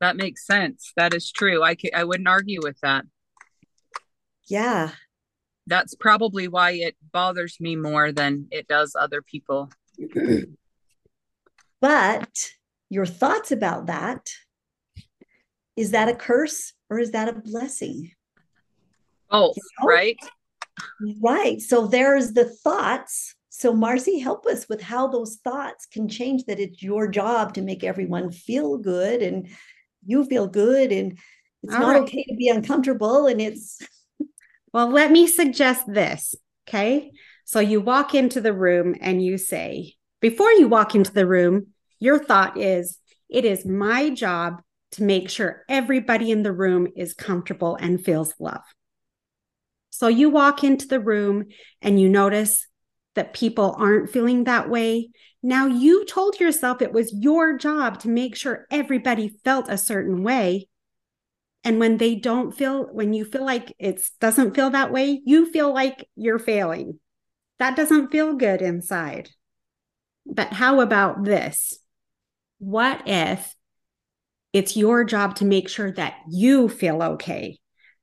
That 0.00 0.16
makes 0.16 0.46
sense. 0.46 0.92
That 0.96 1.14
is 1.14 1.32
true. 1.32 1.62
I 1.64 1.76
I 1.94 2.04
wouldn't 2.04 2.28
argue 2.28 2.60
with 2.62 2.78
that. 2.82 3.04
Yeah. 4.46 4.90
That's 5.68 5.94
probably 5.94 6.48
why 6.48 6.72
it 6.72 6.96
bothers 7.12 7.58
me 7.60 7.76
more 7.76 8.10
than 8.10 8.48
it 8.50 8.66
does 8.66 8.96
other 8.98 9.22
people. 9.22 9.70
but 11.80 12.28
your 12.90 13.06
thoughts 13.06 13.52
about 13.52 13.86
that 13.86 14.26
is 15.76 15.92
that 15.92 16.08
a 16.08 16.14
curse 16.14 16.72
or 16.90 16.98
is 16.98 17.12
that 17.12 17.28
a 17.28 17.32
blessing? 17.32 18.10
Oh, 19.30 19.52
you 19.54 19.62
know? 19.80 19.86
right. 19.86 20.18
Right. 21.22 21.60
So 21.60 21.86
there's 21.86 22.32
the 22.32 22.46
thoughts. 22.46 23.34
So, 23.50 23.72
Marcie, 23.72 24.20
help 24.20 24.46
us 24.46 24.68
with 24.68 24.80
how 24.80 25.06
those 25.06 25.36
thoughts 25.44 25.86
can 25.86 26.08
change 26.08 26.44
that 26.44 26.58
it's 26.58 26.82
your 26.82 27.08
job 27.08 27.54
to 27.54 27.62
make 27.62 27.84
everyone 27.84 28.30
feel 28.30 28.78
good 28.78 29.22
and 29.22 29.48
you 30.04 30.24
feel 30.24 30.46
good. 30.46 30.92
And 30.92 31.18
it's 31.62 31.74
All 31.74 31.80
not 31.80 31.92
right. 31.94 32.02
okay 32.02 32.24
to 32.24 32.34
be 32.36 32.48
uncomfortable. 32.48 33.26
And 33.26 33.40
it's. 33.40 33.78
Well, 34.72 34.90
let 34.90 35.10
me 35.10 35.26
suggest 35.26 35.84
this. 35.86 36.34
Okay. 36.68 37.12
So 37.44 37.60
you 37.60 37.80
walk 37.80 38.14
into 38.14 38.40
the 38.40 38.52
room 38.52 38.94
and 39.00 39.24
you 39.24 39.38
say, 39.38 39.94
before 40.20 40.52
you 40.52 40.68
walk 40.68 40.94
into 40.94 41.12
the 41.12 41.26
room, 41.26 41.68
your 41.98 42.22
thought 42.22 42.58
is, 42.58 42.98
it 43.30 43.44
is 43.44 43.64
my 43.64 44.10
job 44.10 44.60
to 44.92 45.02
make 45.02 45.30
sure 45.30 45.64
everybody 45.68 46.30
in 46.30 46.42
the 46.42 46.52
room 46.52 46.88
is 46.96 47.14
comfortable 47.14 47.76
and 47.76 48.04
feels 48.04 48.34
love. 48.38 48.62
So 49.90 50.08
you 50.08 50.30
walk 50.30 50.62
into 50.62 50.86
the 50.86 51.00
room 51.00 51.46
and 51.82 52.00
you 52.00 52.08
notice 52.08 52.66
that 53.14 53.32
people 53.32 53.74
aren't 53.78 54.10
feeling 54.10 54.44
that 54.44 54.68
way. 54.68 55.10
Now 55.42 55.66
you 55.66 56.04
told 56.04 56.38
yourself 56.38 56.82
it 56.82 56.92
was 56.92 57.12
your 57.12 57.56
job 57.58 58.00
to 58.00 58.08
make 58.08 58.36
sure 58.36 58.66
everybody 58.70 59.36
felt 59.44 59.68
a 59.68 59.78
certain 59.78 60.22
way. 60.22 60.68
And 61.64 61.78
when 61.78 61.96
they 61.96 62.14
don't 62.14 62.52
feel, 62.52 62.84
when 62.84 63.12
you 63.12 63.24
feel 63.24 63.44
like 63.44 63.74
it 63.78 64.08
doesn't 64.20 64.54
feel 64.54 64.70
that 64.70 64.92
way, 64.92 65.20
you 65.24 65.50
feel 65.50 65.72
like 65.72 66.08
you're 66.16 66.38
failing. 66.38 67.00
That 67.58 67.76
doesn't 67.76 68.10
feel 68.10 68.34
good 68.34 68.62
inside. 68.62 69.30
But 70.24 70.52
how 70.52 70.80
about 70.80 71.24
this? 71.24 71.78
What 72.58 73.02
if 73.06 73.54
it's 74.52 74.76
your 74.76 75.04
job 75.04 75.36
to 75.36 75.44
make 75.44 75.68
sure 75.68 75.92
that 75.92 76.14
you 76.28 76.68
feel 76.68 77.02
okay? 77.02 77.58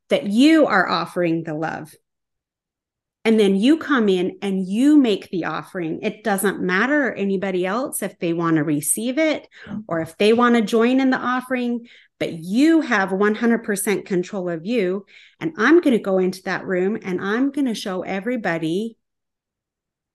that 0.09 0.27
you 0.27 0.67
are 0.67 0.87
offering 0.87 1.43
the 1.43 1.53
love. 1.53 1.93
And 3.23 3.39
then 3.39 3.55
you 3.55 3.77
come 3.77 4.07
in 4.07 4.37
and 4.43 4.67
you 4.67 4.97
make 4.97 5.29
the 5.31 5.45
offering. 5.45 6.01
It 6.03 6.23
doesn't 6.23 6.61
matter 6.61 7.11
anybody 7.11 7.65
else 7.65 8.03
if 8.03 8.19
they 8.19 8.33
want 8.33 8.57
to 8.57 8.63
receive 8.63 9.17
it 9.17 9.47
or 9.87 9.99
if 10.01 10.15
they 10.17 10.31
want 10.31 10.55
to 10.55 10.61
join 10.61 10.99
in 10.99 11.09
the 11.09 11.17
offering, 11.17 11.87
but 12.19 12.33
you 12.33 12.81
have 12.81 13.09
100% 13.09 14.05
control 14.05 14.49
of 14.49 14.65
you. 14.65 15.05
And 15.39 15.53
I'm 15.57 15.81
going 15.81 15.97
to 15.97 16.03
go 16.03 16.17
into 16.17 16.41
that 16.43 16.65
room 16.65 16.97
and 17.03 17.19
I'm 17.21 17.51
going 17.51 17.67
to 17.67 17.75
show 17.75 18.03
everybody 18.03 18.97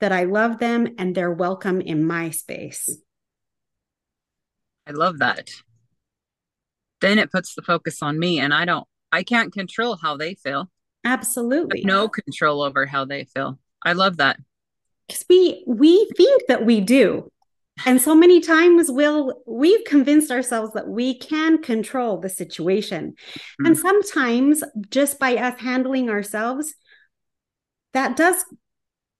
that 0.00 0.12
I 0.12 0.24
love 0.24 0.58
them 0.58 0.94
and 0.98 1.14
they're 1.14 1.32
welcome 1.32 1.80
in 1.80 2.04
my 2.04 2.30
space. 2.30 2.88
I 4.86 4.92
love 4.92 5.18
that. 5.18 5.50
Then 7.00 7.18
it 7.18 7.30
puts 7.30 7.54
the 7.54 7.62
focus 7.62 8.02
on 8.02 8.18
me 8.18 8.40
and 8.40 8.52
I 8.52 8.64
don't 8.64 8.86
I 9.12 9.22
can't 9.22 9.52
control 9.52 9.96
how 9.96 10.16
they 10.16 10.34
feel. 10.34 10.70
Absolutely. 11.04 11.82
no 11.84 12.08
control 12.08 12.62
over 12.62 12.86
how 12.86 13.04
they 13.04 13.24
feel. 13.24 13.58
I 13.84 13.92
love 13.92 14.18
that. 14.18 14.38
Because 15.06 15.24
we 15.28 15.64
we 15.66 16.10
think 16.16 16.42
that 16.48 16.64
we 16.64 16.80
do. 16.80 17.30
And 17.86 18.00
so 18.00 18.14
many 18.14 18.40
times 18.40 18.90
we'll 18.90 19.42
we've 19.46 19.84
convinced 19.84 20.30
ourselves 20.30 20.72
that 20.74 20.88
we 20.88 21.18
can 21.18 21.62
control 21.62 22.18
the 22.18 22.28
situation. 22.28 23.12
Mm-hmm. 23.12 23.66
And 23.66 23.78
sometimes 23.78 24.62
just 24.90 25.18
by 25.18 25.36
us 25.36 25.60
handling 25.60 26.10
ourselves, 26.10 26.74
that 27.92 28.16
does 28.16 28.44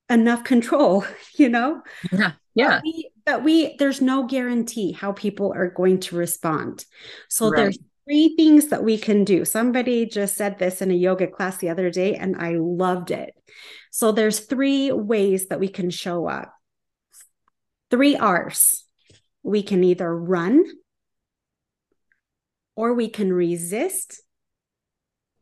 enough 0.09 0.45
control, 0.45 1.05
you 1.37 1.49
know? 1.49 1.83
Yeah. 2.13 2.33
Yeah. 2.55 2.69
But 2.77 2.83
we, 2.83 3.11
but 3.25 3.45
we 3.45 3.77
there's 3.79 4.01
no 4.01 4.27
guarantee 4.27 4.93
how 4.93 5.13
people 5.13 5.53
are 5.55 5.71
going 5.71 6.01
to 6.01 6.17
respond. 6.17 6.85
So 7.29 7.49
right. 7.49 7.57
there's 7.57 7.79
three 8.07 8.35
things 8.37 8.69
that 8.69 8.83
we 8.83 8.99
can 8.99 9.25
do. 9.25 9.45
Somebody 9.45 10.07
just 10.07 10.37
said 10.37 10.59
this 10.59 10.83
in 10.83 10.91
a 10.91 10.95
yoga 10.95 11.29
class 11.29 11.59
the 11.59 11.71
other 11.71 11.91
day, 11.91 12.17
and 12.17 12.37
I 12.37 12.57
loved 12.57 13.13
it. 13.13 13.35
So 13.93 14.11
there's 14.11 14.41
three 14.41 14.91
ways 14.91 15.49
that 15.49 15.61
we 15.61 15.69
can 15.69 15.91
show 15.91 16.27
up. 16.27 16.53
Three 17.91 18.17
R's. 18.17 18.85
We 19.43 19.63
can 19.63 19.83
either 19.83 20.15
run, 20.15 20.65
or 22.77 22.95
we 22.95 23.09
can 23.09 23.33
resist, 23.33 24.23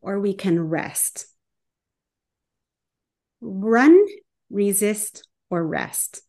or 0.00 0.21
we 0.21 0.35
can 0.35 0.69
rest. 0.69 1.26
Run, 3.40 3.99
resist, 4.50 5.26
or 5.50 5.67
rest. 5.67 6.23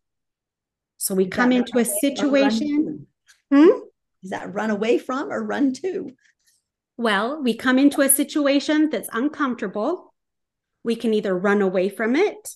So 0.98 1.16
we 1.16 1.28
come 1.28 1.52
into 1.52 1.80
a 1.80 1.86
situation. 1.86 3.08
Hmm? 3.52 3.70
Is 4.22 4.32
that 4.32 4.54
run 4.54 4.70
away 4.70 4.98
from 4.98 5.32
or 5.32 5.44
run 5.44 5.74
to? 5.74 6.12
Well, 6.98 7.42
we 7.42 7.54
come 7.56 7.80
into 7.80 8.02
a 8.02 8.10
situation 8.10 8.90
that's 8.90 9.10
uncomfortable. 9.14 10.14
We 10.84 10.96
can 10.96 11.14
either 11.14 11.38
run 11.38 11.62
away 11.62 11.88
from 11.88 12.16
it 12.16 12.56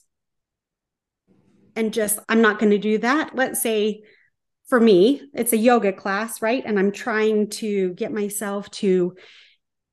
and 1.75 1.93
just, 1.93 2.19
I'm 2.29 2.41
not 2.41 2.59
going 2.59 2.71
to 2.71 2.77
do 2.77 2.97
that. 2.99 3.35
Let's 3.35 3.61
say 3.61 4.03
for 4.67 4.79
me, 4.79 5.21
it's 5.33 5.53
a 5.53 5.57
yoga 5.57 5.93
class, 5.93 6.41
right? 6.41 6.63
And 6.65 6.79
I'm 6.79 6.91
trying 6.91 7.49
to 7.51 7.93
get 7.93 8.11
myself 8.11 8.69
to 8.71 9.15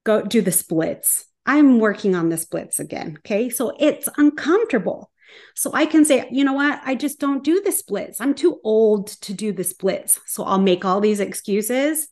go 0.04 0.22
do 0.22 0.42
the 0.42 0.52
splits. 0.52 1.26
I'm 1.46 1.78
working 1.78 2.14
on 2.14 2.28
the 2.28 2.36
splits 2.36 2.78
again. 2.78 3.18
Okay. 3.18 3.50
So 3.50 3.74
it's 3.78 4.08
uncomfortable. 4.16 5.10
So 5.54 5.70
I 5.72 5.86
can 5.86 6.04
say, 6.04 6.28
you 6.30 6.44
know 6.44 6.52
what? 6.54 6.80
I 6.84 6.94
just 6.94 7.20
don't 7.20 7.44
do 7.44 7.60
the 7.60 7.72
splits. 7.72 8.20
I'm 8.20 8.34
too 8.34 8.60
old 8.64 9.08
to 9.22 9.32
do 9.32 9.52
the 9.52 9.64
splits. 9.64 10.20
So 10.26 10.44
I'll 10.44 10.60
make 10.60 10.84
all 10.84 11.00
these 11.00 11.20
excuses 11.20 12.08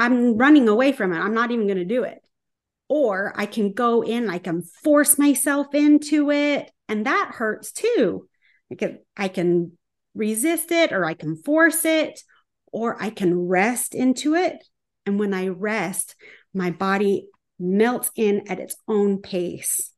I'm 0.00 0.38
running 0.38 0.66
away 0.66 0.92
from 0.92 1.12
it. 1.12 1.18
I'm 1.18 1.34
not 1.34 1.50
even 1.50 1.66
going 1.66 1.76
to 1.78 1.84
do 1.84 2.04
it. 2.04 2.22
Or 2.88 3.34
I 3.36 3.44
can 3.44 3.74
go 3.74 4.02
in, 4.02 4.30
I 4.30 4.38
can 4.38 4.62
force 4.62 5.18
myself 5.18 5.74
into 5.74 6.30
it. 6.30 6.72
And 6.88 7.04
that 7.04 7.32
hurts 7.34 7.70
too. 7.70 8.26
I 8.70 8.74
can, 8.74 8.98
I 9.16 9.28
can 9.28 9.72
resist 10.14 10.70
it 10.70 10.92
or 10.92 11.04
I 11.04 11.14
can 11.14 11.36
force 11.36 11.84
it 11.84 12.20
or 12.72 13.00
I 13.00 13.10
can 13.10 13.48
rest 13.48 13.94
into 13.94 14.34
it. 14.34 14.64
And 15.06 15.18
when 15.18 15.34
I 15.34 15.48
rest, 15.48 16.14
my 16.54 16.70
body 16.70 17.28
melts 17.58 18.10
in 18.16 18.48
at 18.48 18.60
its 18.60 18.76
own 18.88 19.20
pace. 19.20 19.92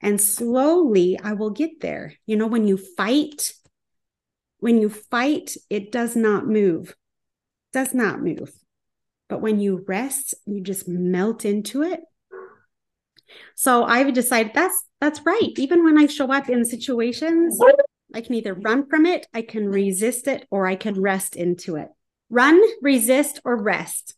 And 0.00 0.20
slowly 0.20 1.18
I 1.22 1.32
will 1.32 1.50
get 1.50 1.80
there. 1.80 2.14
You 2.26 2.36
know, 2.36 2.46
when 2.46 2.66
you 2.66 2.76
fight, 2.76 3.52
when 4.58 4.80
you 4.80 4.88
fight, 4.88 5.56
it 5.68 5.90
does 5.90 6.14
not 6.14 6.46
move, 6.46 6.94
does 7.72 7.94
not 7.94 8.22
move. 8.22 8.52
But 9.28 9.42
when 9.42 9.60
you 9.60 9.84
rest, 9.86 10.34
you 10.46 10.62
just 10.62 10.88
melt 10.88 11.44
into 11.44 11.82
it. 11.82 12.00
So 13.54 13.84
I've 13.84 14.14
decided 14.14 14.52
that's 14.54 14.84
that's 15.00 15.20
right. 15.26 15.52
Even 15.56 15.84
when 15.84 15.98
I 15.98 16.06
show 16.06 16.32
up 16.32 16.48
in 16.48 16.64
situations, 16.64 17.58
I 18.18 18.20
can 18.20 18.34
either 18.34 18.52
run 18.52 18.88
from 18.88 19.06
it, 19.06 19.28
I 19.32 19.42
can 19.42 19.68
resist 19.68 20.26
it, 20.26 20.44
or 20.50 20.66
I 20.66 20.74
can 20.74 21.00
rest 21.00 21.36
into 21.36 21.76
it. 21.76 21.88
Run, 22.28 22.60
resist, 22.82 23.40
or 23.44 23.56
rest. 23.56 24.16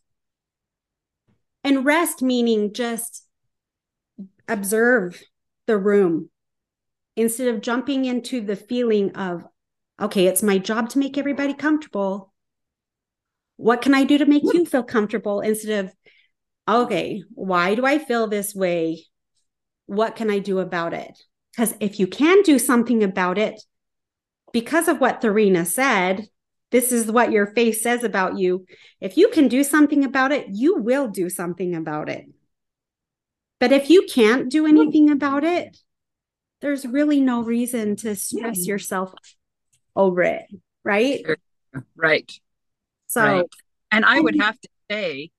And 1.63 1.85
rest 1.85 2.23
meaning 2.23 2.73
just 2.73 3.27
observe 4.47 5.21
the 5.67 5.77
room 5.77 6.31
instead 7.15 7.49
of 7.49 7.61
jumping 7.61 8.05
into 8.05 8.41
the 8.41 8.55
feeling 8.55 9.15
of, 9.15 9.43
okay, 10.01 10.25
it's 10.25 10.41
my 10.41 10.57
job 10.57 10.89
to 10.89 10.99
make 10.99 11.19
everybody 11.19 11.53
comfortable. 11.53 12.33
What 13.57 13.83
can 13.83 13.93
I 13.93 14.03
do 14.03 14.17
to 14.17 14.25
make 14.25 14.51
you 14.51 14.65
feel 14.65 14.81
comfortable 14.81 15.41
instead 15.41 15.85
of, 15.85 15.93
okay, 16.67 17.23
why 17.35 17.75
do 17.75 17.85
I 17.85 17.99
feel 17.99 18.25
this 18.25 18.55
way? 18.55 19.05
What 19.85 20.15
can 20.15 20.31
I 20.31 20.39
do 20.39 20.57
about 20.57 20.95
it? 20.95 21.21
Because 21.51 21.75
if 21.79 21.99
you 21.99 22.07
can 22.07 22.41
do 22.41 22.57
something 22.57 23.03
about 23.03 23.37
it, 23.37 23.61
because 24.53 24.87
of 24.87 24.99
what 24.99 25.21
Therina 25.21 25.65
said, 25.65 26.27
this 26.71 26.91
is 26.91 27.11
what 27.11 27.31
your 27.31 27.47
face 27.47 27.83
says 27.83 28.03
about 28.03 28.37
you. 28.37 28.65
If 28.99 29.17
you 29.17 29.29
can 29.29 29.47
do 29.47 29.63
something 29.63 30.05
about 30.05 30.31
it, 30.31 30.47
you 30.49 30.77
will 30.77 31.07
do 31.07 31.29
something 31.29 31.75
about 31.75 32.09
it. 32.09 32.25
But 33.59 33.71
if 33.71 33.89
you 33.89 34.07
can't 34.11 34.49
do 34.49 34.63
hmm. 34.63 34.77
anything 34.77 35.09
about 35.09 35.43
it, 35.43 35.77
there's 36.61 36.85
really 36.85 37.19
no 37.19 37.43
reason 37.43 37.95
to 37.97 38.15
stress 38.15 38.65
yourself 38.65 39.13
over 39.95 40.21
it, 40.21 40.45
right? 40.83 41.25
Right. 41.95 42.31
So, 43.07 43.21
right. 43.21 43.45
and 43.91 44.05
I 44.05 44.19
would 44.19 44.35
mhm. 44.35 44.43
have 44.43 44.59
to 44.59 44.69
say, 44.89 45.31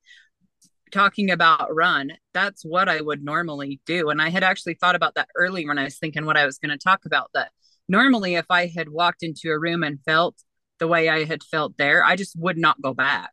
talking 0.90 1.30
about 1.30 1.74
run, 1.74 2.12
that's 2.34 2.64
what 2.64 2.88
I 2.88 3.00
would 3.00 3.24
normally 3.24 3.80
do. 3.86 4.10
And 4.10 4.20
I 4.20 4.28
had 4.28 4.44
actually 4.44 4.74
thought 4.74 4.94
about 4.94 5.14
that 5.14 5.28
earlier 5.34 5.68
when 5.68 5.78
I 5.78 5.84
was 5.84 5.98
thinking 5.98 6.26
what 6.26 6.36
I 6.36 6.44
was 6.44 6.58
going 6.58 6.70
to 6.70 6.78
talk 6.78 7.06
about. 7.06 7.30
That 7.34 7.50
normally, 7.92 8.34
if 8.34 8.46
I 8.50 8.66
had 8.66 8.88
walked 8.88 9.22
into 9.22 9.50
a 9.50 9.58
room 9.58 9.84
and 9.84 10.00
felt 10.04 10.34
the 10.80 10.88
way 10.88 11.08
I 11.08 11.24
had 11.24 11.44
felt 11.44 11.76
there, 11.76 12.02
I 12.04 12.16
just 12.16 12.34
would 12.36 12.58
not 12.58 12.82
go 12.82 12.92
back. 12.92 13.30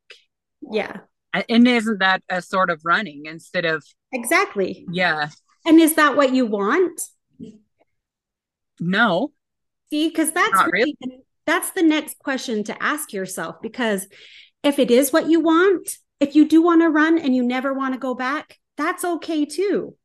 Yeah. 0.71 0.97
And 1.33 1.67
isn't 1.67 1.99
that 1.99 2.21
a 2.29 2.41
sort 2.41 2.69
of 2.69 2.81
running 2.83 3.23
instead 3.25 3.65
of 3.65 3.83
exactly? 4.11 4.85
Yeah. 4.91 5.29
And 5.65 5.79
is 5.79 5.95
that 5.95 6.15
what 6.15 6.33
you 6.33 6.45
want? 6.45 6.99
No. 8.79 9.31
See, 9.89 10.09
because 10.09 10.31
that's 10.31 10.63
really, 10.71 10.95
really 11.05 11.23
that's 11.45 11.71
the 11.71 11.83
next 11.83 12.19
question 12.19 12.63
to 12.65 12.83
ask 12.83 13.13
yourself. 13.13 13.55
Because 13.61 14.07
if 14.63 14.77
it 14.77 14.91
is 14.91 15.13
what 15.13 15.29
you 15.29 15.39
want, 15.39 15.97
if 16.19 16.35
you 16.35 16.47
do 16.47 16.61
want 16.61 16.81
to 16.81 16.89
run 16.89 17.17
and 17.17 17.35
you 17.35 17.43
never 17.43 17.73
want 17.73 17.93
to 17.93 17.99
go 17.99 18.13
back, 18.13 18.57
that's 18.77 19.05
okay 19.05 19.45
too. 19.45 19.95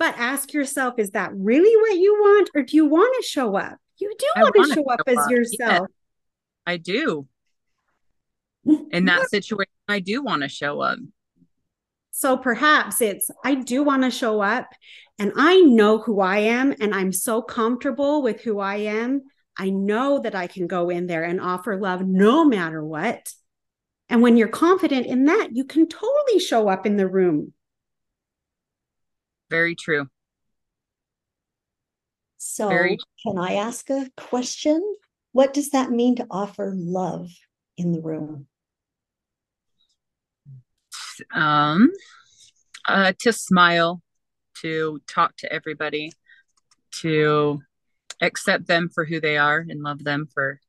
But 0.00 0.18
ask 0.18 0.54
yourself, 0.54 0.94
is 0.98 1.10
that 1.10 1.30
really 1.34 1.76
what 1.76 2.00
you 2.00 2.14
want, 2.14 2.50
or 2.54 2.62
do 2.62 2.74
you 2.74 2.86
want 2.86 3.14
to 3.20 3.28
show 3.28 3.54
up? 3.54 3.76
You 3.98 4.10
do 4.18 4.26
want 4.34 4.54
to 4.54 4.74
show 4.74 4.84
up 4.90 5.02
as 5.06 5.18
up. 5.18 5.30
yourself. 5.30 5.88
I 6.66 6.78
do. 6.78 7.28
In 8.64 9.04
that 9.04 9.28
situation, 9.28 9.70
I 9.88 10.00
do 10.00 10.22
want 10.22 10.40
to 10.42 10.48
show 10.48 10.80
up. 10.80 10.98
So 12.12 12.38
perhaps 12.38 13.02
it's, 13.02 13.30
I 13.44 13.56
do 13.56 13.82
want 13.82 14.04
to 14.04 14.10
show 14.10 14.40
up 14.40 14.68
and 15.18 15.32
I 15.36 15.60
know 15.60 15.98
who 15.98 16.20
I 16.20 16.38
am 16.38 16.74
and 16.80 16.94
I'm 16.94 17.12
so 17.12 17.42
comfortable 17.42 18.22
with 18.22 18.40
who 18.40 18.58
I 18.58 18.76
am. 18.76 19.22
I 19.58 19.68
know 19.68 20.20
that 20.20 20.34
I 20.34 20.46
can 20.46 20.66
go 20.66 20.88
in 20.88 21.08
there 21.08 21.24
and 21.24 21.40
offer 21.40 21.78
love 21.78 22.06
no 22.06 22.46
matter 22.46 22.82
what. 22.82 23.30
And 24.08 24.22
when 24.22 24.38
you're 24.38 24.48
confident 24.48 25.06
in 25.06 25.26
that, 25.26 25.50
you 25.52 25.64
can 25.64 25.88
totally 25.88 26.40
show 26.40 26.68
up 26.68 26.86
in 26.86 26.96
the 26.96 27.08
room. 27.08 27.52
Very 29.50 29.74
true. 29.74 30.06
So, 32.38 32.68
Very... 32.68 32.96
can 33.26 33.38
I 33.38 33.54
ask 33.54 33.90
a 33.90 34.08
question? 34.16 34.82
What 35.32 35.52
does 35.52 35.70
that 35.70 35.90
mean 35.90 36.16
to 36.16 36.26
offer 36.30 36.72
love 36.74 37.30
in 37.76 37.92
the 37.92 38.00
room? 38.00 38.46
Um, 41.34 41.90
uh, 42.88 43.12
to 43.20 43.32
smile, 43.32 44.00
to 44.62 45.00
talk 45.06 45.36
to 45.38 45.52
everybody, 45.52 46.12
to 47.02 47.60
accept 48.22 48.66
them 48.66 48.88
for 48.88 49.04
who 49.04 49.20
they 49.20 49.36
are 49.36 49.64
and 49.68 49.82
love 49.82 50.02
them 50.02 50.26
for, 50.32 50.60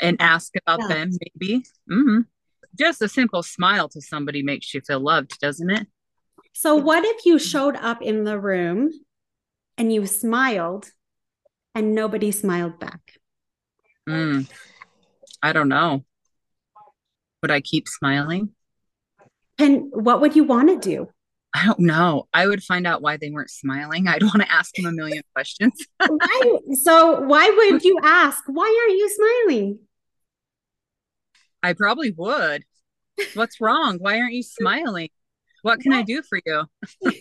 and 0.00 0.20
ask 0.20 0.52
about 0.56 0.80
yeah. 0.82 0.88
them, 0.88 1.10
maybe. 1.20 1.64
Mm-hmm. 1.90 2.20
Just 2.78 3.02
a 3.02 3.08
simple 3.08 3.42
smile 3.42 3.88
to 3.90 4.00
somebody 4.00 4.42
makes 4.42 4.72
you 4.74 4.80
feel 4.80 5.00
loved, 5.00 5.38
doesn't 5.40 5.70
it? 5.70 5.86
So, 6.52 6.76
what 6.76 7.04
if 7.04 7.26
you 7.26 7.38
showed 7.38 7.76
up 7.76 8.02
in 8.02 8.24
the 8.24 8.38
room 8.38 8.90
and 9.78 9.92
you 9.92 10.06
smiled 10.06 10.90
and 11.74 11.94
nobody 11.94 12.30
smiled 12.30 12.78
back. 12.78 13.00
Mm, 14.08 14.50
I 15.42 15.52
don't 15.52 15.68
know. 15.68 16.04
Would 17.40 17.50
I 17.50 17.60
keep 17.60 17.88
smiling? 17.88 18.50
And 19.58 19.90
what 19.92 20.20
would 20.20 20.36
you 20.36 20.44
want 20.44 20.68
to 20.68 20.78
do? 20.78 21.08
I 21.54 21.66
don't 21.66 21.80
know. 21.80 22.28
I 22.32 22.46
would 22.46 22.62
find 22.62 22.86
out 22.86 23.02
why 23.02 23.18
they 23.18 23.30
weren't 23.30 23.50
smiling. 23.50 24.08
I'd 24.08 24.22
want 24.22 24.40
to 24.40 24.50
ask 24.50 24.74
them 24.74 24.86
a 24.86 24.92
million 24.92 25.22
questions. 25.34 25.74
why? 26.06 26.58
So, 26.74 27.20
why 27.20 27.50
would 27.50 27.84
you 27.84 27.98
ask, 28.02 28.42
why 28.46 28.84
aren't 28.84 28.98
you 28.98 29.08
smiling? 29.10 29.78
I 31.62 31.74
probably 31.74 32.10
would. 32.12 32.64
What's 33.34 33.60
wrong? 33.60 33.98
Why 34.00 34.18
aren't 34.18 34.32
you 34.32 34.42
smiling? 34.42 35.10
What 35.62 35.80
can 35.80 35.92
what? 35.92 35.98
I 35.98 36.02
do 36.02 36.22
for 36.22 36.40
you? 36.44 36.64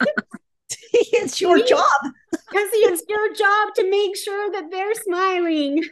it's 0.94 1.40
your 1.40 1.64
job. 1.66 1.90
Because 2.32 2.70
it's 2.74 3.04
your 3.08 3.34
job 3.34 3.74
to 3.76 3.90
make 3.90 4.18
sure 4.18 4.52
that 4.52 4.70
they're 4.72 4.96
smiling. 4.96 5.84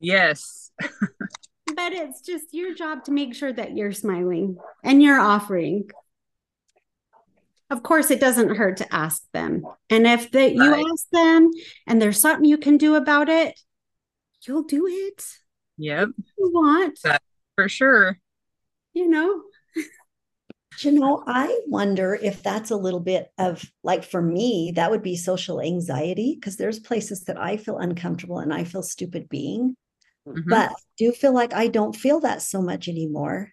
Yes. 0.00 0.70
but 0.80 1.92
it's 1.92 2.20
just 2.20 2.52
your 2.52 2.74
job 2.74 3.04
to 3.04 3.12
make 3.12 3.34
sure 3.34 3.52
that 3.52 3.76
you're 3.76 3.92
smiling 3.92 4.56
and 4.82 5.02
you're 5.02 5.20
offering. 5.20 5.90
Of 7.68 7.82
course, 7.82 8.10
it 8.10 8.20
doesn't 8.20 8.56
hurt 8.56 8.76
to 8.78 8.94
ask 8.94 9.22
them. 9.32 9.64
And 9.90 10.06
if 10.06 10.30
the, 10.30 10.52
you 10.52 10.70
right. 10.70 10.84
ask 10.92 11.08
them 11.10 11.50
and 11.86 12.00
there's 12.00 12.20
something 12.20 12.44
you 12.44 12.58
can 12.58 12.76
do 12.76 12.94
about 12.94 13.28
it, 13.28 13.58
you'll 14.46 14.62
do 14.62 14.86
it. 14.86 15.24
Yep. 15.78 16.08
You 16.38 16.50
want. 16.52 17.00
That 17.02 17.22
for 17.56 17.68
sure. 17.68 18.18
You 18.94 19.08
know, 19.08 19.42
you 20.78 20.92
know, 20.92 21.22
I 21.26 21.60
wonder 21.66 22.14
if 22.14 22.42
that's 22.42 22.70
a 22.70 22.76
little 22.76 23.00
bit 23.00 23.30
of 23.38 23.64
like 23.82 24.04
for 24.04 24.20
me, 24.20 24.72
that 24.76 24.90
would 24.90 25.02
be 25.02 25.16
social 25.16 25.60
anxiety 25.60 26.34
because 26.34 26.56
there's 26.56 26.78
places 26.78 27.24
that 27.24 27.38
I 27.38 27.56
feel 27.56 27.78
uncomfortable 27.78 28.38
and 28.38 28.52
I 28.52 28.64
feel 28.64 28.82
stupid 28.82 29.28
being. 29.28 29.76
Mm-hmm. 30.26 30.50
But 30.50 30.72
do 30.98 31.12
feel 31.12 31.32
like 31.32 31.54
I 31.54 31.68
don't 31.68 31.94
feel 31.94 32.20
that 32.20 32.42
so 32.42 32.60
much 32.60 32.88
anymore 32.88 33.52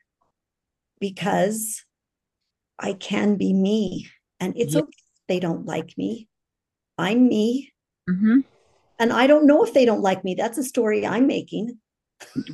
because 0.99 1.83
I 2.79 2.93
can 2.93 3.35
be 3.35 3.53
me 3.53 4.09
and 4.39 4.53
it's 4.57 4.73
yeah. 4.73 4.81
okay 4.81 4.91
they 5.27 5.39
don't 5.39 5.65
like 5.65 5.97
me. 5.97 6.27
I'm 6.97 7.27
me. 7.27 7.73
Mm-hmm. 8.09 8.39
And 8.99 9.13
I 9.13 9.27
don't 9.27 9.47
know 9.47 9.63
if 9.63 9.73
they 9.73 9.85
don't 9.85 10.01
like 10.01 10.23
me. 10.23 10.35
That's 10.35 10.57
a 10.57 10.63
story 10.63 11.05
I'm 11.05 11.27
making. 11.27 11.79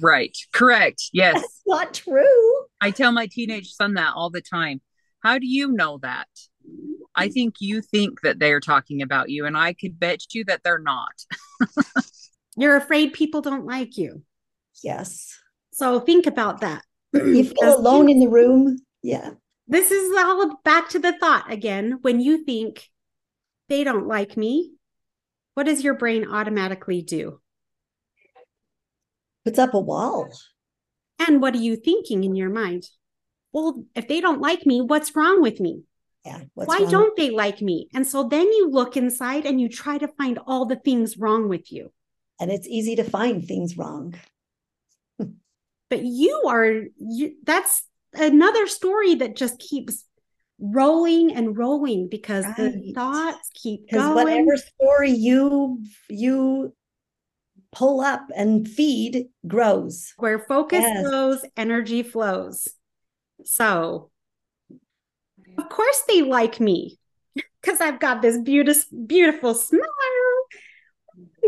Right. 0.01 0.37
Correct. 0.53 1.09
Yes. 1.11 1.33
That's 1.41 1.61
not 1.67 1.93
true. 1.93 2.65
I 2.81 2.91
tell 2.91 3.11
my 3.11 3.27
teenage 3.27 3.73
son 3.73 3.95
that 3.95 4.13
all 4.15 4.29
the 4.29 4.41
time. 4.41 4.81
How 5.21 5.37
do 5.37 5.47
you 5.47 5.71
know 5.71 5.97
that? 5.99 6.27
I 7.15 7.29
think 7.29 7.55
you 7.59 7.81
think 7.81 8.21
that 8.21 8.39
they're 8.39 8.59
talking 8.59 9.01
about 9.01 9.29
you, 9.29 9.45
and 9.45 9.57
I 9.57 9.73
could 9.73 9.99
bet 9.99 10.33
you 10.33 10.45
that 10.45 10.61
they're 10.63 10.79
not. 10.79 11.25
You're 12.57 12.77
afraid 12.77 13.13
people 13.13 13.41
don't 13.41 13.65
like 13.65 13.97
you. 13.97 14.23
Yes. 14.83 15.37
So 15.73 15.99
think 15.99 16.25
about 16.25 16.61
that. 16.61 16.83
You 17.13 17.43
feel 17.43 17.77
alone 17.77 18.09
in 18.09 18.19
the 18.19 18.29
room. 18.29 18.77
Yeah. 19.01 19.31
This 19.67 19.91
is 19.91 20.15
all 20.17 20.59
back 20.63 20.89
to 20.89 20.99
the 20.99 21.13
thought 21.13 21.51
again. 21.51 21.99
When 22.01 22.21
you 22.21 22.43
think 22.43 22.87
they 23.67 23.83
don't 23.83 24.07
like 24.07 24.37
me, 24.37 24.73
what 25.55 25.65
does 25.65 25.83
your 25.83 25.95
brain 25.95 26.27
automatically 26.27 27.01
do? 27.01 27.39
puts 29.49 29.59
up 29.59 29.73
a 29.73 29.79
wall. 29.79 30.29
And 31.19 31.41
what 31.41 31.53
are 31.53 31.59
you 31.59 31.75
thinking 31.75 32.23
in 32.23 32.35
your 32.35 32.49
mind? 32.49 32.85
Well, 33.51 33.83
if 33.95 34.07
they 34.07 34.21
don't 34.21 34.41
like 34.41 34.65
me, 34.65 34.81
what's 34.81 35.15
wrong 35.15 35.41
with 35.41 35.59
me? 35.59 35.83
Yeah. 36.25 36.41
Why 36.53 36.85
don't 36.85 37.15
they 37.15 37.29
like 37.29 37.61
me? 37.61 37.87
And 37.93 38.05
so 38.05 38.27
then 38.27 38.45
you 38.45 38.69
look 38.69 38.97
inside 38.97 39.45
and 39.45 39.59
you 39.59 39.69
try 39.69 39.97
to 39.97 40.07
find 40.07 40.37
all 40.45 40.65
the 40.65 40.75
things 40.75 41.17
wrong 41.17 41.49
with 41.49 41.71
you. 41.71 41.91
And 42.39 42.51
it's 42.51 42.67
easy 42.67 42.95
to 42.97 43.03
find 43.03 43.45
things 43.45 43.77
wrong. 43.77 44.15
but 45.17 46.03
you 46.03 46.43
are 46.47 46.83
you 46.97 47.35
that's 47.43 47.83
another 48.13 48.67
story 48.67 49.15
that 49.15 49.35
just 49.35 49.59
keeps 49.59 50.05
rolling 50.59 51.33
and 51.33 51.57
rolling 51.57 52.09
because 52.09 52.45
right. 52.45 52.57
the 52.57 52.91
thoughts 52.93 53.49
keep 53.53 53.89
going. 53.89 54.13
Whatever 54.13 54.57
story 54.57 55.11
you 55.11 55.83
you 56.09 56.73
pull 57.71 58.01
up 58.01 58.27
and 58.35 58.67
feed 58.67 59.27
grows. 59.47 60.13
Where 60.17 60.39
focus 60.39 60.81
yes. 60.81 61.01
flows, 61.01 61.45
energy 61.55 62.03
flows. 62.03 62.67
So, 63.45 64.11
of 65.57 65.69
course, 65.69 66.03
they 66.07 66.21
like 66.21 66.59
me 66.59 66.99
because 67.61 67.81
I've 67.81 67.99
got 67.99 68.21
this 68.21 68.37
beautiful, 68.37 69.05
beautiful 69.05 69.53
smile. 69.53 69.81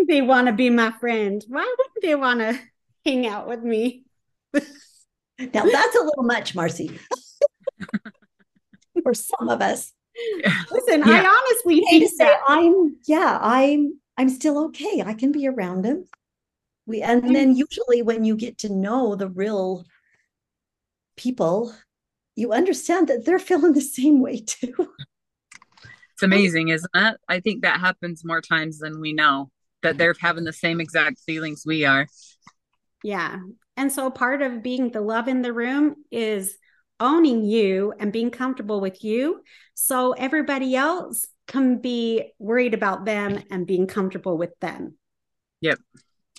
They 0.07 0.21
want 0.21 0.47
to 0.47 0.53
be 0.53 0.69
my 0.69 0.91
friend. 0.99 1.43
Why 1.47 1.61
wouldn't 1.77 2.01
they 2.01 2.15
want 2.15 2.39
to 2.39 2.59
hang 3.05 3.27
out 3.27 3.47
with 3.47 3.63
me? 3.63 4.03
now 4.53 4.61
that's 5.39 5.95
a 5.95 6.03
little 6.03 6.23
much, 6.23 6.53
Marcie. 6.55 6.97
For 9.03 9.13
some 9.13 9.49
of 9.49 9.61
us. 9.61 9.93
Listen, 10.71 11.03
yeah. 11.05 11.23
I 11.23 11.25
honestly 11.25 11.81
think 11.89 12.11
say 12.11 12.35
I'm 12.47 12.97
yeah, 13.07 13.39
I'm 13.41 13.97
I'm 14.21 14.29
still 14.29 14.65
okay. 14.65 15.01
I 15.03 15.15
can 15.15 15.31
be 15.31 15.47
around 15.47 15.83
him. 15.83 16.05
We 16.85 17.01
and 17.01 17.35
then 17.35 17.55
usually 17.55 18.03
when 18.03 18.23
you 18.23 18.35
get 18.35 18.59
to 18.59 18.71
know 18.71 19.15
the 19.15 19.27
real 19.27 19.83
people, 21.17 21.73
you 22.35 22.53
understand 22.53 23.07
that 23.07 23.25
they're 23.25 23.39
feeling 23.49 23.73
the 23.73 23.81
same 23.81 24.21
way 24.21 24.41
too. 24.41 24.75
It's 26.13 26.21
amazing, 26.21 26.67
isn't 26.67 26.91
it? 26.93 27.17
I 27.27 27.39
think 27.39 27.63
that 27.63 27.79
happens 27.79 28.23
more 28.23 28.41
times 28.41 28.77
than 28.77 28.99
we 28.99 29.11
know 29.11 29.49
that 29.81 29.97
they're 29.97 30.13
having 30.19 30.43
the 30.43 30.53
same 30.53 30.79
exact 30.79 31.19
feelings 31.21 31.63
we 31.65 31.85
are. 31.85 32.05
Yeah. 33.03 33.39
And 33.75 33.91
so 33.91 34.11
part 34.11 34.43
of 34.43 34.61
being 34.61 34.91
the 34.91 35.01
love 35.01 35.29
in 35.29 35.41
the 35.41 35.51
room 35.51 35.95
is 36.11 36.59
owning 36.99 37.43
you 37.43 37.95
and 37.99 38.13
being 38.13 38.29
comfortable 38.29 38.81
with 38.81 39.03
you 39.03 39.41
so 39.73 40.11
everybody 40.11 40.75
else 40.75 41.25
can 41.51 41.79
be 41.79 42.31
worried 42.39 42.73
about 42.73 43.03
them 43.03 43.43
and 43.51 43.67
being 43.67 43.85
comfortable 43.85 44.37
with 44.37 44.57
them. 44.61 44.95
Yep. 45.59 45.79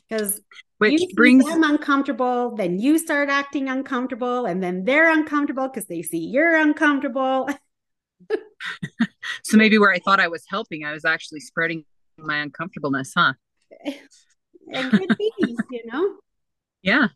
Because 0.09 0.40
which 0.79 1.03
brings 1.14 1.44
them 1.44 1.62
uncomfortable, 1.62 2.57
then 2.57 2.79
you 2.79 2.98
start 2.98 3.29
acting 3.29 3.68
uncomfortable, 3.68 4.46
and 4.46 4.62
then 4.62 4.85
they're 4.85 5.12
uncomfortable 5.12 5.68
because 5.68 5.87
they 5.87 6.03
see 6.03 6.18
you're 6.18 6.57
uncomfortable. 6.57 7.48
so 9.42 9.57
maybe 9.57 9.79
where 9.79 9.92
I 9.92 9.98
thought 9.98 10.18
I 10.18 10.29
was 10.29 10.44
helping, 10.48 10.85
I 10.85 10.92
was 10.92 11.05
actually 11.05 11.40
spreading 11.40 11.85
my 12.18 12.38
uncomfortableness, 12.38 13.12
huh? 13.16 13.35
It 14.75 14.90
could 14.90 15.18
be, 15.18 15.31
you 15.70 15.83
know. 15.85 16.16
Yeah. 16.83 17.09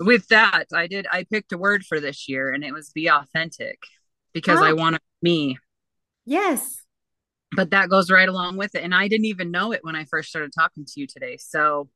With 0.00 0.28
that, 0.28 0.64
I 0.74 0.88
did 0.88 1.06
I 1.10 1.24
picked 1.24 1.52
a 1.52 1.58
word 1.58 1.84
for 1.84 2.00
this 2.00 2.28
year 2.28 2.50
and 2.52 2.62
it 2.62 2.72
was 2.72 2.90
be 2.90 3.08
authentic 3.08 3.78
because 4.34 4.58
oh. 4.58 4.64
I 4.64 4.72
ah. 4.72 4.74
want 4.74 4.96
to 4.96 5.00
me. 5.22 5.58
Yes. 6.24 6.76
But 7.52 7.70
that 7.70 7.88
goes 7.88 8.10
right 8.10 8.28
along 8.28 8.56
with 8.56 8.74
it. 8.74 8.82
And 8.82 8.94
I 8.94 9.08
didn't 9.08 9.26
even 9.26 9.50
know 9.50 9.72
it 9.72 9.84
when 9.84 9.96
I 9.96 10.04
first 10.04 10.28
started 10.28 10.52
talking 10.52 10.84
to 10.84 11.00
you 11.00 11.06
today. 11.06 11.36
So 11.38 11.88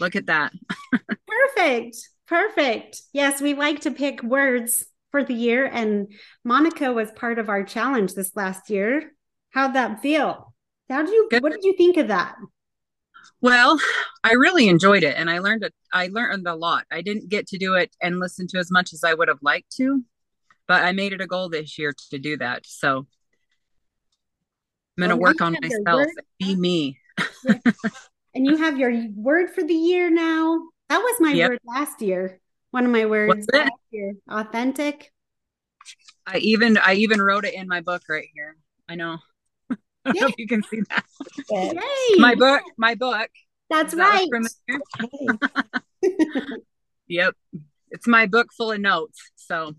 look 0.00 0.16
at 0.16 0.26
that. 0.26 0.52
Perfect. 1.26 1.96
Perfect. 2.26 3.02
Yes, 3.12 3.40
we 3.40 3.54
like 3.54 3.80
to 3.82 3.90
pick 3.90 4.22
words 4.22 4.84
for 5.10 5.22
the 5.22 5.34
year. 5.34 5.66
And 5.66 6.12
Monica 6.44 6.92
was 6.92 7.10
part 7.12 7.38
of 7.38 7.48
our 7.48 7.62
challenge 7.62 8.14
this 8.14 8.34
last 8.34 8.68
year. 8.68 9.12
How'd 9.50 9.74
that 9.74 10.02
feel? 10.02 10.54
How 10.90 11.02
did 11.02 11.12
you 11.12 11.28
Good. 11.30 11.42
what 11.42 11.52
did 11.52 11.64
you 11.64 11.74
think 11.76 11.96
of 11.96 12.08
that? 12.08 12.36
Well, 13.40 13.78
I 14.24 14.32
really 14.32 14.68
enjoyed 14.68 15.02
it 15.02 15.16
and 15.16 15.30
I 15.30 15.38
learned 15.38 15.64
it 15.64 15.74
I 15.92 16.08
learned 16.08 16.46
a 16.46 16.54
lot. 16.54 16.84
I 16.90 17.02
didn't 17.02 17.28
get 17.28 17.46
to 17.48 17.58
do 17.58 17.74
it 17.74 17.94
and 18.02 18.18
listen 18.18 18.46
to 18.48 18.58
as 18.58 18.70
much 18.70 18.92
as 18.92 19.04
I 19.04 19.14
would 19.14 19.28
have 19.28 19.42
liked 19.42 19.74
to, 19.76 20.02
but 20.66 20.84
I 20.84 20.92
made 20.92 21.12
it 21.12 21.20
a 21.20 21.26
goal 21.26 21.48
this 21.48 21.78
year 21.78 21.94
to 22.10 22.18
do 22.18 22.36
that. 22.38 22.66
So 22.66 23.06
I'm 24.96 25.02
going 25.02 25.10
to 25.10 25.14
oh, 25.14 25.18
well, 25.18 25.32
work 25.32 25.40
on 25.42 25.56
myself, 25.60 26.06
be 26.38 26.56
me. 26.56 26.98
and 28.34 28.46
you 28.46 28.56
have 28.56 28.78
your 28.78 28.92
word 29.14 29.50
for 29.50 29.62
the 29.62 29.74
year 29.74 30.10
now. 30.10 30.60
That 30.88 30.98
was 30.98 31.16
my 31.20 31.32
yep. 31.32 31.50
word 31.50 31.58
last 31.64 32.00
year. 32.00 32.40
One 32.70 32.86
of 32.86 32.90
my 32.90 33.04
words 33.04 33.46
last 33.52 33.72
year. 33.90 34.14
Authentic. 34.30 35.12
I 36.26 36.38
even 36.38 36.78
I 36.78 36.94
even 36.94 37.20
wrote 37.20 37.44
it 37.44 37.54
in 37.54 37.68
my 37.68 37.80
book 37.80 38.02
right 38.08 38.28
here. 38.34 38.56
I 38.88 38.94
know. 38.94 39.18
I 39.70 39.76
don't 40.04 40.20
know 40.20 40.26
if 40.28 40.34
you 40.38 40.46
can 40.46 40.62
see 40.62 40.80
that. 40.88 41.04
Yay. 41.50 42.18
My 42.18 42.34
book, 42.34 42.62
my 42.76 42.94
book. 42.94 43.28
That's 43.68 43.94
right. 43.94 44.28
yep. 47.06 47.34
It's 47.90 48.06
my 48.06 48.26
book 48.26 48.48
full 48.56 48.72
of 48.72 48.80
notes. 48.80 49.30
So 49.36 49.74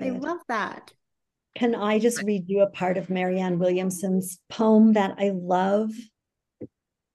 I 0.00 0.10
love 0.10 0.40
that. 0.48 0.92
Can 1.54 1.74
I 1.76 2.00
just 2.00 2.22
read 2.22 2.48
you 2.48 2.62
a 2.62 2.70
part 2.70 2.98
of 2.98 3.10
Marianne 3.10 3.60
Williamson's 3.60 4.40
poem 4.48 4.94
that 4.94 5.14
I 5.18 5.30
love? 5.30 5.92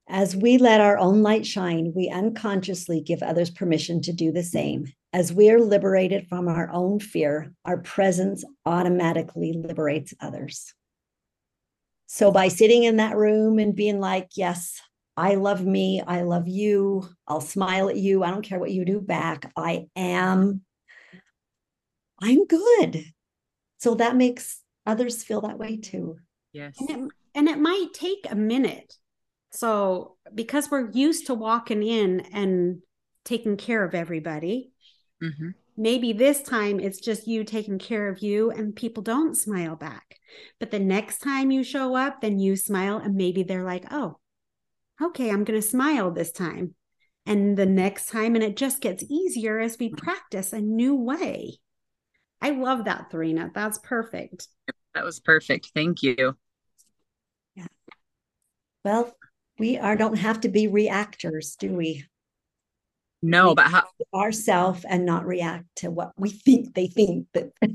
As 0.07 0.35
we 0.35 0.57
let 0.57 0.81
our 0.81 0.97
own 0.97 1.21
light 1.21 1.45
shine, 1.45 1.91
we 1.93 2.09
unconsciously 2.09 3.01
give 3.01 3.21
others 3.21 3.49
permission 3.49 4.01
to 4.03 4.13
do 4.13 4.31
the 4.31 4.43
same. 4.43 4.91
As 5.11 5.33
we 5.33 5.49
are 5.49 5.59
liberated 5.59 6.27
from 6.29 6.47
our 6.47 6.69
own 6.71 6.99
fear, 6.99 7.53
our 7.65 7.77
presence 7.77 8.45
automatically 8.65 9.53
liberates 9.53 10.13
others. 10.21 10.73
So, 12.07 12.31
by 12.31 12.47
sitting 12.47 12.83
in 12.83 12.95
that 12.95 13.17
room 13.17 13.59
and 13.59 13.75
being 13.75 13.99
like, 13.99 14.29
Yes, 14.35 14.81
I 15.17 15.35
love 15.35 15.65
me, 15.65 16.01
I 16.01 16.21
love 16.21 16.47
you, 16.47 17.07
I'll 17.27 17.41
smile 17.41 17.89
at 17.89 17.97
you, 17.97 18.23
I 18.23 18.31
don't 18.31 18.41
care 18.41 18.59
what 18.59 18.71
you 18.71 18.85
do 18.85 19.01
back, 19.01 19.51
I 19.55 19.87
am, 19.95 20.61
I'm 22.21 22.47
good. 22.47 23.03
So 23.79 23.95
that 23.95 24.15
makes 24.15 24.61
others 24.85 25.23
feel 25.23 25.41
that 25.41 25.57
way 25.57 25.77
too. 25.77 26.17
Yes. 26.53 26.75
And 26.79 26.89
it, 26.89 27.11
and 27.35 27.47
it 27.49 27.59
might 27.59 27.87
take 27.93 28.25
a 28.29 28.35
minute. 28.35 28.93
So, 29.51 30.17
because 30.33 30.69
we're 30.69 30.91
used 30.91 31.27
to 31.27 31.33
walking 31.33 31.81
in 31.81 32.21
and 32.33 32.81
taking 33.25 33.57
care 33.57 33.83
of 33.83 33.95
everybody, 33.95 34.71
mm-hmm 35.21 35.49
maybe 35.79 36.11
this 36.11 36.43
time 36.43 36.77
it's 36.77 36.99
just 36.99 37.25
you 37.25 37.45
taking 37.45 37.79
care 37.79 38.09
of 38.09 38.21
you 38.21 38.51
and 38.51 38.75
people 38.75 39.01
don't 39.01 39.37
smile 39.37 39.77
back. 39.77 40.17
But 40.59 40.71
the 40.71 40.79
next 40.79 41.19
time 41.19 41.51
you 41.51 41.63
show 41.63 41.95
up, 41.95 42.19
then 42.21 42.37
you 42.37 42.57
smile 42.57 42.97
and 42.97 43.15
maybe 43.15 43.43
they're 43.43 43.63
like, 43.63 43.85
oh, 43.89 44.19
okay, 45.01 45.29
I'm 45.29 45.45
going 45.45 45.59
to 45.59 45.65
smile 45.65 46.11
this 46.11 46.33
time. 46.33 46.75
And 47.25 47.57
the 47.57 47.65
next 47.65 48.09
time, 48.09 48.35
and 48.35 48.43
it 48.43 48.57
just 48.57 48.81
gets 48.81 49.03
easier 49.09 49.59
as 49.59 49.79
we 49.79 49.89
practice 49.89 50.51
a 50.51 50.59
new 50.59 50.95
way. 50.95 51.59
I 52.41 52.51
love 52.51 52.85
that, 52.85 53.09
Therina. 53.11 53.53
That's 53.53 53.77
perfect. 53.79 54.47
That 54.95 55.03
was 55.03 55.19
perfect. 55.19 55.71
Thank 55.73 56.03
you. 56.03 56.35
Yeah. 57.55 57.67
Well, 58.85 59.15
we 59.57 59.77
are 59.77 59.95
don't 59.95 60.17
have 60.17 60.41
to 60.41 60.49
be 60.49 60.67
reactors, 60.67 61.55
do 61.55 61.73
we? 61.73 62.05
No, 63.21 63.53
but 63.53 63.67
how 63.67 63.83
ourself 64.13 64.85
and 64.87 65.05
not 65.05 65.25
react 65.25 65.65
to 65.77 65.91
what 65.91 66.13
we 66.17 66.29
think 66.29 66.73
they 66.73 66.87
think 66.87 67.27
that 67.33 67.51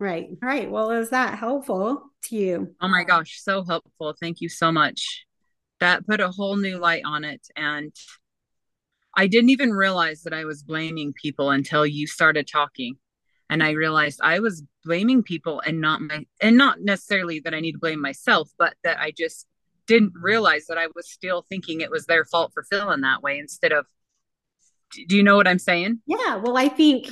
Right. 0.00 0.28
Right. 0.40 0.70
Well, 0.70 0.92
is 0.92 1.10
that 1.10 1.38
helpful 1.38 2.04
to 2.24 2.36
you? 2.36 2.74
Oh 2.80 2.88
my 2.88 3.02
gosh, 3.02 3.40
so 3.42 3.64
helpful. 3.64 4.14
Thank 4.18 4.40
you 4.40 4.48
so 4.48 4.70
much. 4.70 5.26
That 5.80 6.06
put 6.06 6.20
a 6.20 6.30
whole 6.30 6.56
new 6.56 6.78
light 6.78 7.02
on 7.04 7.24
it. 7.24 7.46
And 7.56 7.92
I 9.16 9.26
didn't 9.26 9.50
even 9.50 9.72
realize 9.72 10.22
that 10.22 10.32
I 10.32 10.44
was 10.44 10.62
blaming 10.62 11.12
people 11.12 11.50
until 11.50 11.84
you 11.84 12.06
started 12.06 12.46
talking. 12.46 12.96
And 13.50 13.62
I 13.62 13.70
realized 13.70 14.20
I 14.22 14.40
was 14.40 14.62
blaming 14.84 15.22
people 15.22 15.60
and 15.60 15.80
not 15.80 16.00
my, 16.00 16.26
and 16.40 16.56
not 16.56 16.80
necessarily 16.80 17.40
that 17.40 17.54
I 17.54 17.60
need 17.60 17.72
to 17.72 17.78
blame 17.78 18.00
myself, 18.00 18.50
but 18.58 18.74
that 18.84 18.98
I 18.98 19.12
just 19.16 19.46
didn't 19.86 20.12
realize 20.14 20.66
that 20.66 20.78
I 20.78 20.88
was 20.94 21.10
still 21.10 21.42
thinking 21.48 21.80
it 21.80 21.90
was 21.90 22.06
their 22.06 22.24
fault 22.24 22.52
for 22.52 22.62
feeling 22.62 23.00
that 23.00 23.22
way 23.22 23.38
instead 23.38 23.72
of 23.72 23.86
do 25.08 25.16
you 25.16 25.22
know 25.22 25.36
what 25.36 25.48
I'm 25.48 25.58
saying? 25.58 26.00
Yeah. 26.06 26.36
Well, 26.36 26.56
I 26.56 26.68
think 26.68 27.08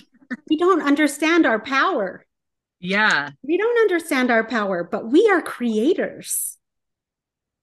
we 0.49 0.57
don't 0.57 0.83
understand 0.83 1.47
our 1.47 1.61
power. 1.61 2.25
Yeah. 2.81 3.31
We 3.43 3.59
don't 3.59 3.79
understand 3.81 4.31
our 4.31 4.45
power, 4.45 4.85
but 4.85 5.11
we 5.11 5.29
are 5.29 5.43
creators. 5.43 6.57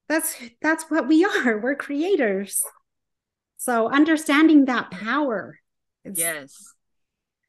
That's 0.09 0.35
that's 0.61 0.85
what 0.89 1.07
we 1.07 1.25
are. 1.25 1.59
We're 1.59 1.75
creators. 1.75 2.61
So 3.57 3.89
understanding 3.89 4.65
that 4.65 4.91
power. 4.91 5.59
Yes. 6.03 6.55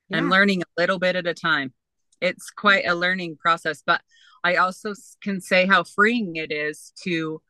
Yeah. 0.09 0.19
I'm 0.19 0.31
learning 0.31 0.63
little 0.79 0.99
bit 0.99 1.17
at 1.17 1.27
a 1.27 1.35
time. 1.35 1.73
It's 2.21 2.51
quite 2.51 2.87
a 2.87 2.95
learning 2.95 3.37
process, 3.37 3.83
but 3.85 4.01
I 4.43 4.57
also 4.57 4.95
can 5.23 5.41
say 5.41 5.67
how 5.67 5.85
freeing 5.85 6.37
it 6.37 6.53
is 6.53 6.93
to 7.05 7.41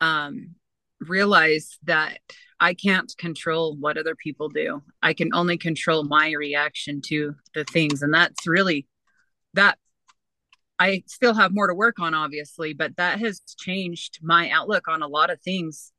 um 0.00 0.54
realize 1.00 1.78
that 1.84 2.18
I 2.60 2.74
can't 2.74 3.12
control 3.16 3.76
what 3.76 3.96
other 3.96 4.14
people 4.14 4.50
do. 4.50 4.82
I 5.02 5.14
can 5.14 5.34
only 5.34 5.56
control 5.56 6.04
my 6.04 6.32
reaction 6.32 7.00
to 7.06 7.34
the 7.54 7.64
things. 7.64 8.02
And 8.02 8.12
that's 8.12 8.46
really 8.46 8.86
that 9.54 9.78
I 10.78 11.02
still 11.06 11.34
have 11.34 11.52
more 11.52 11.68
to 11.68 11.74
work 11.74 11.98
on, 12.00 12.14
obviously, 12.14 12.74
but 12.74 12.96
that 12.96 13.18
has 13.20 13.40
changed 13.58 14.18
my 14.22 14.50
outlook 14.50 14.88
on 14.88 15.02
a 15.02 15.08
lot 15.08 15.30
of 15.30 15.40
things. 15.40 15.92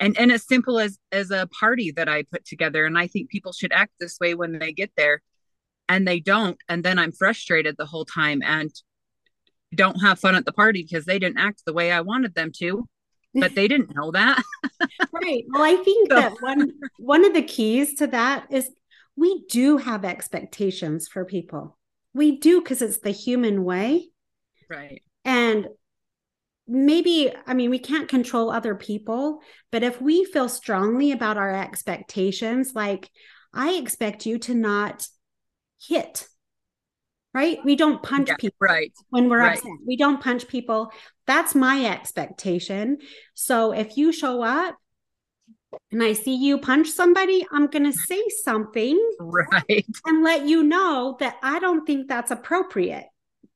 And 0.00 0.18
and 0.18 0.32
as 0.32 0.46
simple 0.46 0.80
as 0.80 0.98
as 1.12 1.30
a 1.30 1.48
party 1.60 1.92
that 1.92 2.08
I 2.08 2.24
put 2.24 2.44
together, 2.44 2.86
and 2.86 2.98
I 2.98 3.06
think 3.06 3.30
people 3.30 3.52
should 3.52 3.72
act 3.72 3.92
this 4.00 4.18
way 4.18 4.34
when 4.34 4.58
they 4.58 4.72
get 4.72 4.90
there, 4.96 5.22
and 5.88 6.08
they 6.08 6.18
don't, 6.20 6.56
and 6.68 6.82
then 6.82 6.98
I'm 6.98 7.12
frustrated 7.12 7.76
the 7.76 7.86
whole 7.86 8.06
time 8.06 8.42
and 8.42 8.70
don't 9.74 10.00
have 10.00 10.18
fun 10.18 10.34
at 10.34 10.46
the 10.46 10.52
party 10.52 10.82
because 10.82 11.04
they 11.04 11.18
didn't 11.18 11.38
act 11.38 11.62
the 11.64 11.72
way 11.72 11.92
I 11.92 12.00
wanted 12.00 12.34
them 12.34 12.50
to, 12.58 12.88
but 13.34 13.54
they 13.54 13.68
didn't 13.68 13.94
know 13.94 14.10
that. 14.10 14.42
right. 15.12 15.44
Well, 15.48 15.62
I 15.62 15.76
think 15.84 16.10
so. 16.10 16.16
that 16.16 16.32
one 16.40 16.72
one 16.98 17.24
of 17.24 17.34
the 17.34 17.42
keys 17.42 17.94
to 17.94 18.06
that 18.08 18.46
is 18.50 18.70
we 19.16 19.44
do 19.48 19.76
have 19.76 20.04
expectations 20.04 21.08
for 21.08 21.24
people. 21.24 21.78
We 22.14 22.38
do 22.38 22.60
because 22.60 22.82
it's 22.82 22.98
the 22.98 23.10
human 23.10 23.64
way. 23.64 24.08
Right. 24.68 25.02
And 25.24 25.68
maybe, 26.70 27.32
I 27.46 27.54
mean, 27.54 27.68
we 27.68 27.80
can't 27.80 28.08
control 28.08 28.50
other 28.50 28.74
people, 28.74 29.42
but 29.72 29.82
if 29.82 30.00
we 30.00 30.24
feel 30.24 30.48
strongly 30.48 31.10
about 31.10 31.36
our 31.36 31.54
expectations, 31.54 32.72
like, 32.74 33.10
I 33.52 33.72
expect 33.72 34.24
you 34.24 34.38
to 34.38 34.54
not 34.54 35.06
hit, 35.82 36.28
right? 37.34 37.58
We 37.64 37.74
don't 37.74 38.02
punch 38.02 38.28
yeah, 38.28 38.36
people 38.38 38.56
right. 38.60 38.92
when 39.08 39.28
we're 39.28 39.40
right. 39.40 39.58
upset. 39.58 39.72
We 39.84 39.96
don't 39.96 40.22
punch 40.22 40.46
people. 40.46 40.92
That's 41.26 41.54
my 41.54 41.86
expectation. 41.86 42.98
So 43.34 43.72
if 43.72 43.96
you 43.96 44.12
show 44.12 44.42
up 44.42 44.76
and 45.90 46.02
I 46.02 46.12
see 46.12 46.36
you 46.36 46.58
punch 46.58 46.88
somebody, 46.88 47.44
I'm 47.50 47.66
going 47.66 47.84
to 47.90 47.98
say 47.98 48.22
something. 48.44 48.98
Right. 49.18 49.86
And 50.06 50.22
let 50.22 50.46
you 50.46 50.62
know 50.62 51.16
that 51.18 51.36
I 51.42 51.58
don't 51.58 51.84
think 51.84 52.08
that's 52.08 52.30
appropriate. 52.30 53.06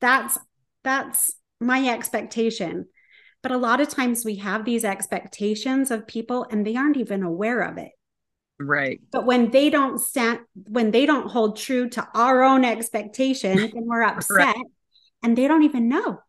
That's 0.01 0.37
that's 0.83 1.33
my 1.61 1.87
expectation. 1.87 2.87
But 3.45 3.51
a 3.51 3.57
lot 3.57 3.79
of 3.79 3.89
times 3.89 4.25
we 4.25 4.37
have 4.37 4.65
these 4.65 4.83
expectations 4.83 5.91
of 5.91 6.07
people 6.07 6.47
and 6.49 6.65
they 6.65 6.75
aren't 6.75 6.97
even 6.97 7.21
aware 7.21 7.61
of 7.61 7.77
it. 7.77 7.91
Right. 8.59 9.01
But 9.11 9.27
when 9.27 9.51
they 9.51 9.69
don't 9.69 9.99
stand 9.99 10.39
when 10.67 10.89
they 10.89 11.05
don't 11.05 11.29
hold 11.29 11.57
true 11.57 11.87
to 11.89 12.07
our 12.15 12.41
own 12.41 12.65
expectations 12.65 13.71
and 13.73 13.85
we're 13.85 14.01
upset 14.03 14.37
right. 14.37 14.65
and 15.21 15.37
they 15.37 15.47
don't 15.47 15.61
even 15.61 15.89
know. 15.89 16.21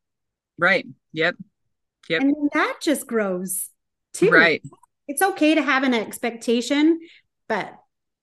Right. 0.59 0.87
Yep. 1.13 1.37
Yep. 2.11 2.21
And 2.21 2.35
that 2.53 2.81
just 2.83 3.07
grows 3.07 3.71
too. 4.13 4.29
Right 4.29 4.63
it's 5.09 5.23
okay 5.23 5.55
to 5.55 5.63
have 5.63 5.83
an 5.85 5.95
expectation, 5.95 7.01
but 7.49 7.73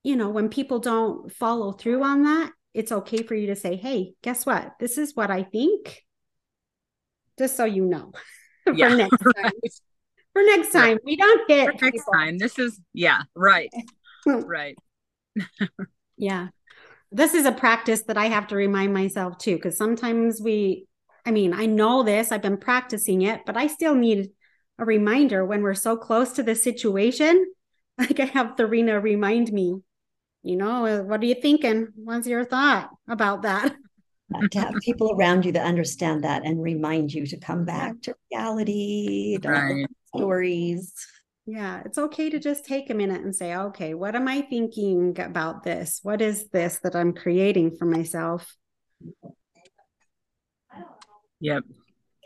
you 0.04 0.16
know, 0.16 0.30
when 0.30 0.50
people 0.50 0.80
don't 0.80 1.32
follow 1.32 1.72
through 1.72 2.04
on 2.04 2.24
that, 2.24 2.52
it's 2.74 2.92
okay 2.92 3.24
for 3.24 3.36
you 3.36 3.48
to 3.48 3.56
say, 3.56 3.76
"Hey, 3.76 4.16
guess 4.22 4.46
what? 4.46 4.74
This 4.80 4.98
is 4.98 5.16
what 5.16 5.32
I 5.32 5.44
think." 5.44 6.04
Just 7.38 7.56
so 7.56 7.66
you 7.66 7.86
know. 7.86 8.12
for 8.74 8.74
yeah, 8.74 8.96
next 8.96 9.18
time. 9.24 9.34
Right. 9.44 9.54
For 10.34 10.42
next 10.44 10.72
time, 10.72 11.00
we 11.04 11.16
don't 11.16 11.48
get 11.48 11.80
For 11.80 11.86
next 11.86 12.06
people. 12.06 12.14
time, 12.14 12.38
this 12.38 12.58
is 12.60 12.80
yeah, 12.94 13.22
right, 13.36 13.70
right. 14.26 14.76
yeah, 16.18 16.48
this 17.12 17.34
is 17.34 17.46
a 17.46 17.52
practice 17.52 18.04
that 18.04 18.18
I 18.18 18.28
have 18.28 18.48
to 18.48 18.56
remind 18.56 18.94
myself 18.94 19.38
too, 19.38 19.56
because 19.56 19.78
sometimes 19.78 20.42
we. 20.42 20.88
I 21.26 21.32
mean, 21.32 21.54
I 21.54 21.68
know 21.68 22.04
this. 22.04 22.32
I've 22.34 22.42
been 22.42 22.58
practicing 22.58 23.22
it, 23.22 23.42
but 23.46 23.56
I 23.56 23.68
still 23.68 23.96
need 23.96 24.32
a 24.78 24.86
reminder 24.86 25.46
when 25.46 25.62
we're 25.62 25.74
so 25.74 25.96
close 25.96 26.34
to 26.34 26.44
the 26.44 26.56
situation. 26.56 27.46
Like 27.98 28.20
I 28.20 28.26
have 28.26 28.56
Therina 28.58 29.02
remind 29.02 29.54
me, 29.54 29.76
you 30.42 30.56
know, 30.56 31.04
what 31.04 31.22
are 31.22 31.26
you 31.26 31.36
thinking? 31.36 31.90
What's 31.96 32.28
your 32.28 32.44
thought 32.44 32.90
about 33.08 33.44
that? 33.44 33.76
to 34.52 34.60
have 34.60 34.76
people 34.82 35.12
around 35.14 35.46
you 35.46 35.52
that 35.52 35.66
understand 35.66 36.24
that 36.24 36.46
and 36.46 36.62
remind 36.62 37.14
you 37.14 37.26
to 37.28 37.38
come 37.38 37.66
back 37.66 38.02
to 38.02 38.16
reality, 38.32 39.38
right. 39.44 39.88
stories. 40.16 40.94
Yeah, 41.46 41.82
it's 41.86 41.98
okay 41.98 42.30
to 42.30 42.40
just 42.40 42.66
take 42.66 42.90
a 42.90 42.94
minute 42.94 43.22
and 43.22 43.36
say, 43.36 43.54
okay, 43.56 43.94
what 43.94 44.16
am 44.16 44.28
I 44.28 44.42
thinking 44.42 45.20
about 45.20 45.64
this? 45.64 46.00
What 46.02 46.22
is 46.22 46.48
this 46.50 46.80
that 46.84 46.96
I'm 46.96 47.14
creating 47.14 47.76
for 47.78 47.86
myself? 47.86 48.56
Yep. 51.42 51.64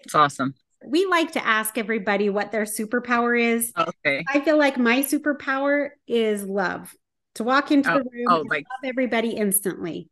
It's 0.03 0.13
awesome 0.13 0.53
we 0.85 1.05
like 1.05 1.33
to 1.33 1.45
ask 1.45 1.77
everybody 1.77 2.29
what 2.29 2.51
their 2.51 2.63
superpower 2.63 3.39
is. 3.39 3.71
Okay. 3.77 4.23
I 4.27 4.41
feel 4.41 4.57
like 4.57 4.77
my 4.77 5.01
superpower 5.01 5.89
is 6.07 6.43
love. 6.43 6.93
To 7.35 7.43
walk 7.43 7.71
into 7.71 7.91
oh, 7.91 7.99
the 7.99 8.09
room 8.11 8.25
oh, 8.29 8.43
like- 8.47 8.65
love 8.65 8.89
everybody 8.89 9.31
instantly. 9.31 10.09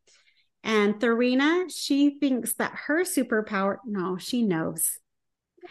And 0.66 0.96
Therina, 0.96 1.70
she 1.72 2.18
thinks 2.18 2.54
that 2.54 2.72
her 2.86 3.04
superpower, 3.04 3.76
no, 3.86 4.18
she 4.18 4.42
knows. 4.42 4.98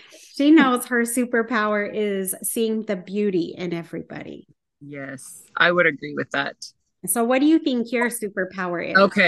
She 0.10 0.52
knows 0.52 0.86
her 0.86 1.02
superpower 1.02 1.90
is 1.94 2.34
seeing 2.42 2.84
the 2.84 2.96
beauty 2.96 3.54
in 3.58 3.74
everybody. 3.74 4.48
Yes, 4.80 5.44
I 5.58 5.74
would 5.74 5.86
agree 5.86 6.14
with 6.16 6.32
that. 6.32 6.56
So, 7.08 7.26
what 7.26 7.40
do 7.40 7.46
you 7.46 7.60
think 7.60 7.92
your 7.92 8.08
superpower 8.08 8.90
is? 8.90 8.96
Okay. 8.96 9.28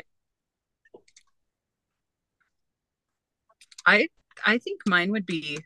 I 3.85 4.07
I 4.45 4.57
think 4.59 4.81
mine 4.87 5.11
would 5.11 5.25
be 5.25 5.59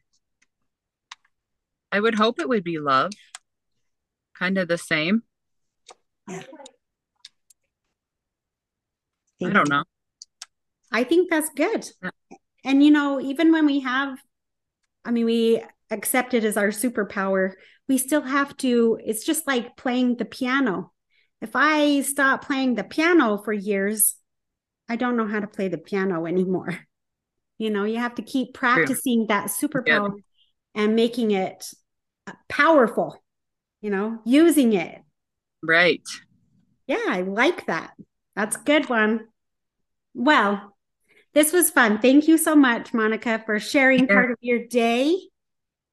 I 1.91 1.99
would 1.99 2.15
hope 2.15 2.39
it 2.39 2.49
would 2.49 2.63
be 2.63 2.79
love. 2.79 3.11
Kind 4.33 4.57
of 4.57 4.67
the 4.67 4.79
same. 4.79 5.21
Yeah. 9.41 9.49
I 9.49 9.53
don't 9.53 9.69
know. 9.69 9.83
I 10.91 11.03
think 11.03 11.29
that's 11.29 11.49
good. 11.55 11.89
Yeah. 12.01 12.09
And 12.63 12.83
you 12.83 12.91
know, 12.91 13.19
even 13.19 13.51
when 13.51 13.65
we 13.65 13.79
have 13.81 14.17
I 15.03 15.11
mean 15.11 15.25
we 15.25 15.61
accept 15.89 16.33
it 16.33 16.43
as 16.43 16.57
our 16.57 16.69
superpower, 16.69 17.53
we 17.87 17.97
still 17.97 18.21
have 18.21 18.55
to 18.57 18.99
it's 19.03 19.25
just 19.25 19.47
like 19.47 19.75
playing 19.77 20.17
the 20.17 20.25
piano. 20.25 20.91
If 21.41 21.51
I 21.55 22.01
stop 22.01 22.45
playing 22.45 22.75
the 22.75 22.83
piano 22.83 23.41
for 23.43 23.51
years, 23.51 24.15
I 24.87 24.95
don't 24.95 25.17
know 25.17 25.27
how 25.27 25.39
to 25.39 25.47
play 25.47 25.69
the 25.69 25.77
piano 25.77 26.25
anymore. 26.25 26.77
You 27.57 27.69
know, 27.69 27.83
you 27.83 27.99
have 27.99 28.15
to 28.15 28.23
keep 28.23 28.55
practicing 28.55 29.27
that 29.27 29.51
superpower 29.51 30.13
yeah. 30.15 30.83
and 30.83 30.95
making 30.95 31.29
it 31.29 31.63
uh, 32.25 32.31
powerful, 32.49 33.23
you 33.81 33.91
know, 33.91 34.17
using 34.25 34.73
it. 34.73 34.99
Right. 35.61 36.01
Yeah, 36.87 37.05
I 37.05 37.21
like 37.21 37.67
that. 37.67 37.91
That's 38.35 38.55
a 38.55 38.61
good 38.61 38.89
one. 38.89 39.27
Well, 40.13 40.75
this 41.33 41.53
was 41.53 41.69
fun. 41.69 41.99
Thank 41.99 42.27
you 42.27 42.37
so 42.37 42.55
much, 42.55 42.93
Monica, 42.93 43.41
for 43.45 43.59
sharing 43.59 44.07
yeah. 44.07 44.13
part 44.13 44.31
of 44.31 44.37
your 44.41 44.67
day. 44.67 45.17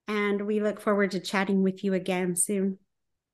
And 0.07 0.47
we 0.47 0.61
look 0.61 0.81
forward 0.81 1.13
to 1.13 1.21
chatting 1.21 1.63
with 1.63 1.85
you 1.85 1.95
again 1.95 2.35
soon. 2.35 2.79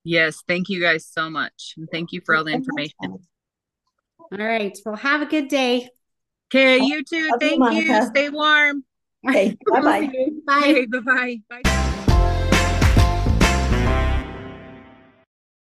Yes, 0.03 0.42
thank 0.47 0.68
you 0.68 0.81
guys 0.81 1.07
so 1.07 1.31
much. 1.31 1.75
And 1.77 1.88
thank 1.90 2.12
you 2.12 2.20
for 2.25 2.37
all 2.37 2.44
the 2.44 2.53
information. 2.53 2.92
All 3.01 3.18
right. 4.33 4.77
Well, 4.85 4.97
have 4.97 5.23
a 5.23 5.27
good 5.27 5.49
day. 5.49 5.88
Okay, 6.53 6.79
you 6.85 7.03
too. 7.05 7.31
Thank 7.40 7.73
you. 7.73 8.03
Stay 8.07 8.29
warm. 8.29 8.85
Okay. 9.27 9.57
Bye-bye. 9.73 10.11
Bye. 10.47 10.87
Bye-bye. 10.90 11.62
Bye. 11.62 11.90